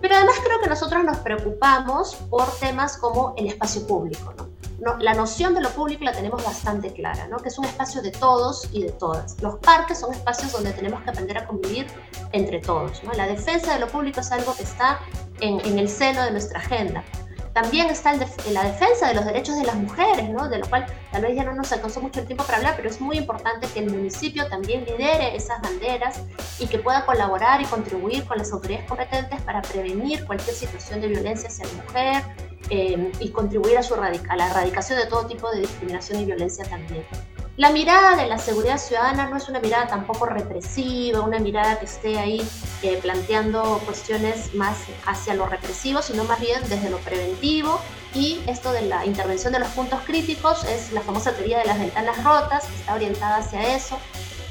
Pero 0.00 0.14
además 0.14 0.36
creo 0.42 0.60
que 0.60 0.68
nosotros 0.68 1.04
nos 1.04 1.18
preocupamos 1.18 2.14
por 2.30 2.50
temas 2.58 2.96
como 2.96 3.34
el 3.36 3.48
espacio 3.48 3.86
público, 3.86 4.32
¿no? 4.36 4.59
La 5.00 5.14
noción 5.14 5.54
de 5.54 5.60
lo 5.60 5.70
público 5.70 6.04
la 6.04 6.12
tenemos 6.12 6.42
bastante 6.42 6.92
clara, 6.92 7.28
¿no? 7.28 7.38
que 7.38 7.48
es 7.48 7.58
un 7.58 7.66
espacio 7.66 8.00
de 8.00 8.10
todos 8.10 8.68
y 8.72 8.82
de 8.82 8.92
todas. 8.92 9.40
Los 9.42 9.56
parques 9.56 9.98
son 9.98 10.12
espacios 10.12 10.52
donde 10.52 10.72
tenemos 10.72 11.02
que 11.02 11.10
aprender 11.10 11.36
a 11.38 11.46
convivir 11.46 11.86
entre 12.32 12.60
todos. 12.60 13.02
¿no? 13.04 13.12
La 13.12 13.26
defensa 13.26 13.74
de 13.74 13.80
lo 13.80 13.88
público 13.88 14.20
es 14.20 14.32
algo 14.32 14.54
que 14.56 14.62
está 14.62 15.00
en, 15.40 15.60
en 15.66 15.78
el 15.78 15.88
seno 15.88 16.24
de 16.24 16.30
nuestra 16.30 16.60
agenda. 16.60 17.04
También 17.52 17.88
está 17.88 18.12
el 18.12 18.20
la 18.52 18.62
defensa 18.62 19.08
de 19.08 19.14
los 19.14 19.24
derechos 19.24 19.56
de 19.56 19.64
las 19.64 19.74
mujeres, 19.74 20.30
¿no? 20.30 20.48
de 20.48 20.58
lo 20.58 20.68
cual 20.68 20.86
tal 21.10 21.22
vez 21.22 21.34
ya 21.34 21.42
no 21.44 21.52
nos 21.52 21.72
alcanzó 21.72 22.00
mucho 22.00 22.20
el 22.20 22.26
tiempo 22.26 22.44
para 22.44 22.58
hablar, 22.58 22.74
pero 22.76 22.88
es 22.88 23.00
muy 23.00 23.18
importante 23.18 23.66
que 23.66 23.80
el 23.80 23.90
municipio 23.90 24.46
también 24.48 24.84
lidere 24.84 25.34
esas 25.34 25.60
banderas 25.60 26.22
y 26.60 26.68
que 26.68 26.78
pueda 26.78 27.04
colaborar 27.04 27.60
y 27.60 27.64
contribuir 27.64 28.24
con 28.24 28.38
las 28.38 28.52
autoridades 28.52 28.88
competentes 28.88 29.40
para 29.42 29.62
prevenir 29.62 30.24
cualquier 30.26 30.54
situación 30.54 31.00
de 31.00 31.08
violencia 31.08 31.48
hacia 31.48 31.66
la 31.66 31.82
mujer, 31.82 32.49
eh, 32.68 33.10
y 33.20 33.30
contribuir 33.30 33.78
a, 33.78 33.82
su 33.82 33.94
a 33.94 34.36
la 34.36 34.50
erradicación 34.50 34.98
de 34.98 35.06
todo 35.06 35.26
tipo 35.26 35.50
de 35.50 35.60
discriminación 35.60 36.20
y 36.20 36.24
violencia 36.26 36.64
también. 36.64 37.04
La 37.60 37.70
mirada 37.72 38.16
de 38.16 38.26
la 38.26 38.38
seguridad 38.38 38.78
ciudadana 38.78 39.28
no 39.28 39.36
es 39.36 39.48
una 39.50 39.60
mirada 39.60 39.86
tampoco 39.86 40.24
represiva, 40.24 41.20
una 41.20 41.38
mirada 41.38 41.78
que 41.78 41.84
esté 41.84 42.18
ahí 42.18 42.40
eh, 42.82 42.98
planteando 43.02 43.82
cuestiones 43.84 44.54
más 44.54 44.78
hacia 45.04 45.34
lo 45.34 45.44
represivo, 45.44 46.00
sino 46.00 46.24
más 46.24 46.40
bien 46.40 46.58
desde 46.70 46.88
lo 46.88 46.96
preventivo. 46.98 47.78
Y 48.14 48.40
esto 48.46 48.72
de 48.72 48.82
la 48.82 49.04
intervención 49.04 49.52
de 49.52 49.58
los 49.58 49.68
puntos 49.68 50.00
críticos 50.06 50.64
es 50.64 50.90
la 50.92 51.02
famosa 51.02 51.32
teoría 51.32 51.58
de 51.58 51.66
las 51.66 51.78
ventanas 51.78 52.24
rotas, 52.24 52.64
que 52.64 52.74
está 52.76 52.94
orientada 52.94 53.36
hacia 53.36 53.76
eso. 53.76 53.98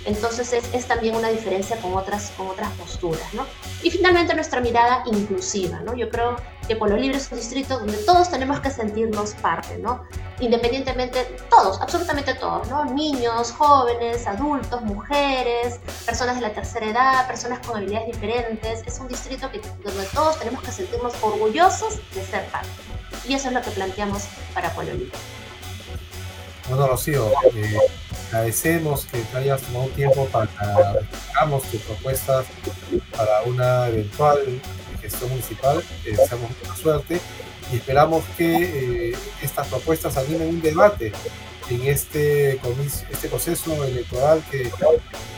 Entonces 0.05 0.53
es, 0.53 0.73
es, 0.73 0.85
también 0.85 1.15
una 1.15 1.29
diferencia 1.29 1.77
con 1.77 1.93
otras, 1.93 2.31
con 2.37 2.47
otras 2.47 2.71
posturas. 2.73 3.33
¿no? 3.33 3.45
Y 3.83 3.91
finalmente 3.91 4.33
nuestra 4.33 4.61
mirada 4.61 5.03
inclusiva. 5.05 5.79
¿no? 5.81 5.93
Yo 5.95 6.09
creo 6.09 6.37
que 6.67 6.75
Pueblo 6.75 6.97
Libre 6.97 7.17
es 7.17 7.31
un 7.31 7.37
distrito 7.37 7.79
donde 7.79 7.97
todos 7.97 8.29
tenemos 8.29 8.59
que 8.59 8.69
sentirnos 8.69 9.31
parte, 9.35 9.77
¿no? 9.77 10.03
independientemente, 10.39 11.25
todos, 11.49 11.81
absolutamente 11.81 12.33
todos, 12.35 12.67
¿no? 12.69 12.85
niños, 12.85 13.51
jóvenes, 13.51 14.25
adultos, 14.27 14.81
mujeres, 14.83 15.79
personas 16.05 16.35
de 16.35 16.41
la 16.41 16.53
tercera 16.53 16.85
edad, 16.87 17.27
personas 17.27 17.65
con 17.65 17.77
habilidades 17.77 18.07
diferentes. 18.07 18.83
Es 18.85 18.99
un 18.99 19.07
distrito 19.07 19.51
que, 19.51 19.59
donde 19.83 20.05
todos 20.13 20.39
tenemos 20.39 20.63
que 20.63 20.71
sentirnos 20.71 21.13
orgullosos 21.21 21.99
de 22.13 22.23
ser 22.23 22.45
parte. 22.45 22.69
Y 23.27 23.33
eso 23.33 23.49
es 23.49 23.53
lo 23.53 23.61
que 23.61 23.71
planteamos 23.71 24.27
para 24.53 24.69
Pueblo 24.73 24.93
Libre. 24.93 25.17
Bueno, 26.69 26.87
Rocío, 26.87 27.31
eh, 27.55 27.77
agradecemos 28.27 29.05
que 29.05 29.17
te 29.17 29.37
hayas 29.37 29.59
tomado 29.63 29.87
tiempo 29.89 30.25
para 30.27 30.47
hagamos 31.31 31.63
tus 31.63 31.81
propuestas 31.81 32.45
para 33.17 33.41
una 33.43 33.87
eventual 33.87 34.61
gestión 35.01 35.31
municipal. 35.31 35.83
Te 36.03 36.11
deseamos 36.11 36.51
mucha 36.51 36.75
suerte 36.75 37.19
y 37.73 37.77
esperamos 37.77 38.23
que 38.37 39.09
eh, 39.09 39.17
estas 39.41 39.67
propuestas 39.67 40.15
animen 40.17 40.49
un 40.49 40.61
debate 40.61 41.11
en 41.71 41.87
este, 41.87 42.59
este 43.11 43.29
proceso 43.29 43.83
electoral 43.83 44.43
que, 44.51 44.71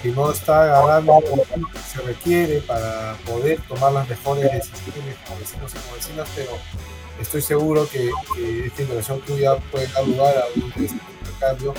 que 0.03 0.09
no 0.09 0.31
está 0.31 0.63
agarrando 0.63 1.19
lo 1.21 1.43
que 1.67 1.79
se 1.79 2.01
requiere 2.01 2.59
para 2.59 3.15
poder 3.25 3.61
tomar 3.69 3.93
las 3.93 4.09
mejores 4.09 4.51
decisiones 4.51 5.15
como 5.25 5.39
vecinos 5.39 5.71
y 5.73 5.79
como 5.79 5.95
vecinas, 5.95 6.29
pero 6.35 6.51
estoy 7.21 7.41
seguro 7.41 7.87
que, 7.89 8.09
que 8.35 8.65
esta 8.67 8.81
intervención 8.81 9.21
tuya 9.21 9.55
puede 9.71 9.87
dar 9.87 10.07
lugar 10.07 10.37
a 10.37 10.45
un 10.55 10.71
cambio 11.41 11.73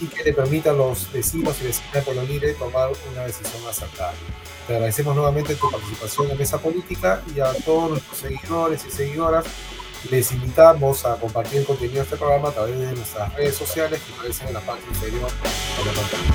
y 0.00 0.06
que 0.06 0.24
le 0.24 0.32
permita 0.32 0.70
a 0.70 0.72
los 0.72 1.12
vecinos 1.12 1.60
y 1.60 1.66
vecinas 1.66 1.92
de 1.92 2.00
Pueblo 2.02 2.22
tomar 2.58 2.90
una 3.12 3.26
decisión 3.26 3.66
acertada. 3.68 4.14
Te 4.66 4.74
agradecemos 4.74 5.14
nuevamente 5.14 5.54
tu 5.56 5.70
participación 5.70 6.30
en 6.30 6.40
esa 6.40 6.58
política 6.58 7.22
y 7.34 7.40
a 7.40 7.52
todos 7.64 7.90
nuestros 7.90 8.18
seguidores 8.18 8.86
y 8.86 8.90
seguidoras 8.90 9.44
Les 10.10 10.32
invitamos 10.32 11.04
a 11.04 11.16
compartir 11.16 11.58
el 11.58 11.66
contenido 11.66 11.96
de 11.96 12.04
este 12.04 12.16
programa 12.16 12.48
a 12.48 12.52
través 12.52 12.78
de 12.78 12.92
nuestras 12.92 13.34
redes 13.34 13.54
sociales 13.54 14.00
que 14.00 14.14
aparecen 14.14 14.48
en 14.48 14.54
la 14.54 14.60
parte 14.60 14.84
inferior 14.88 15.30
de 15.30 15.84
la 15.84 15.92
pantalla. 15.92 16.34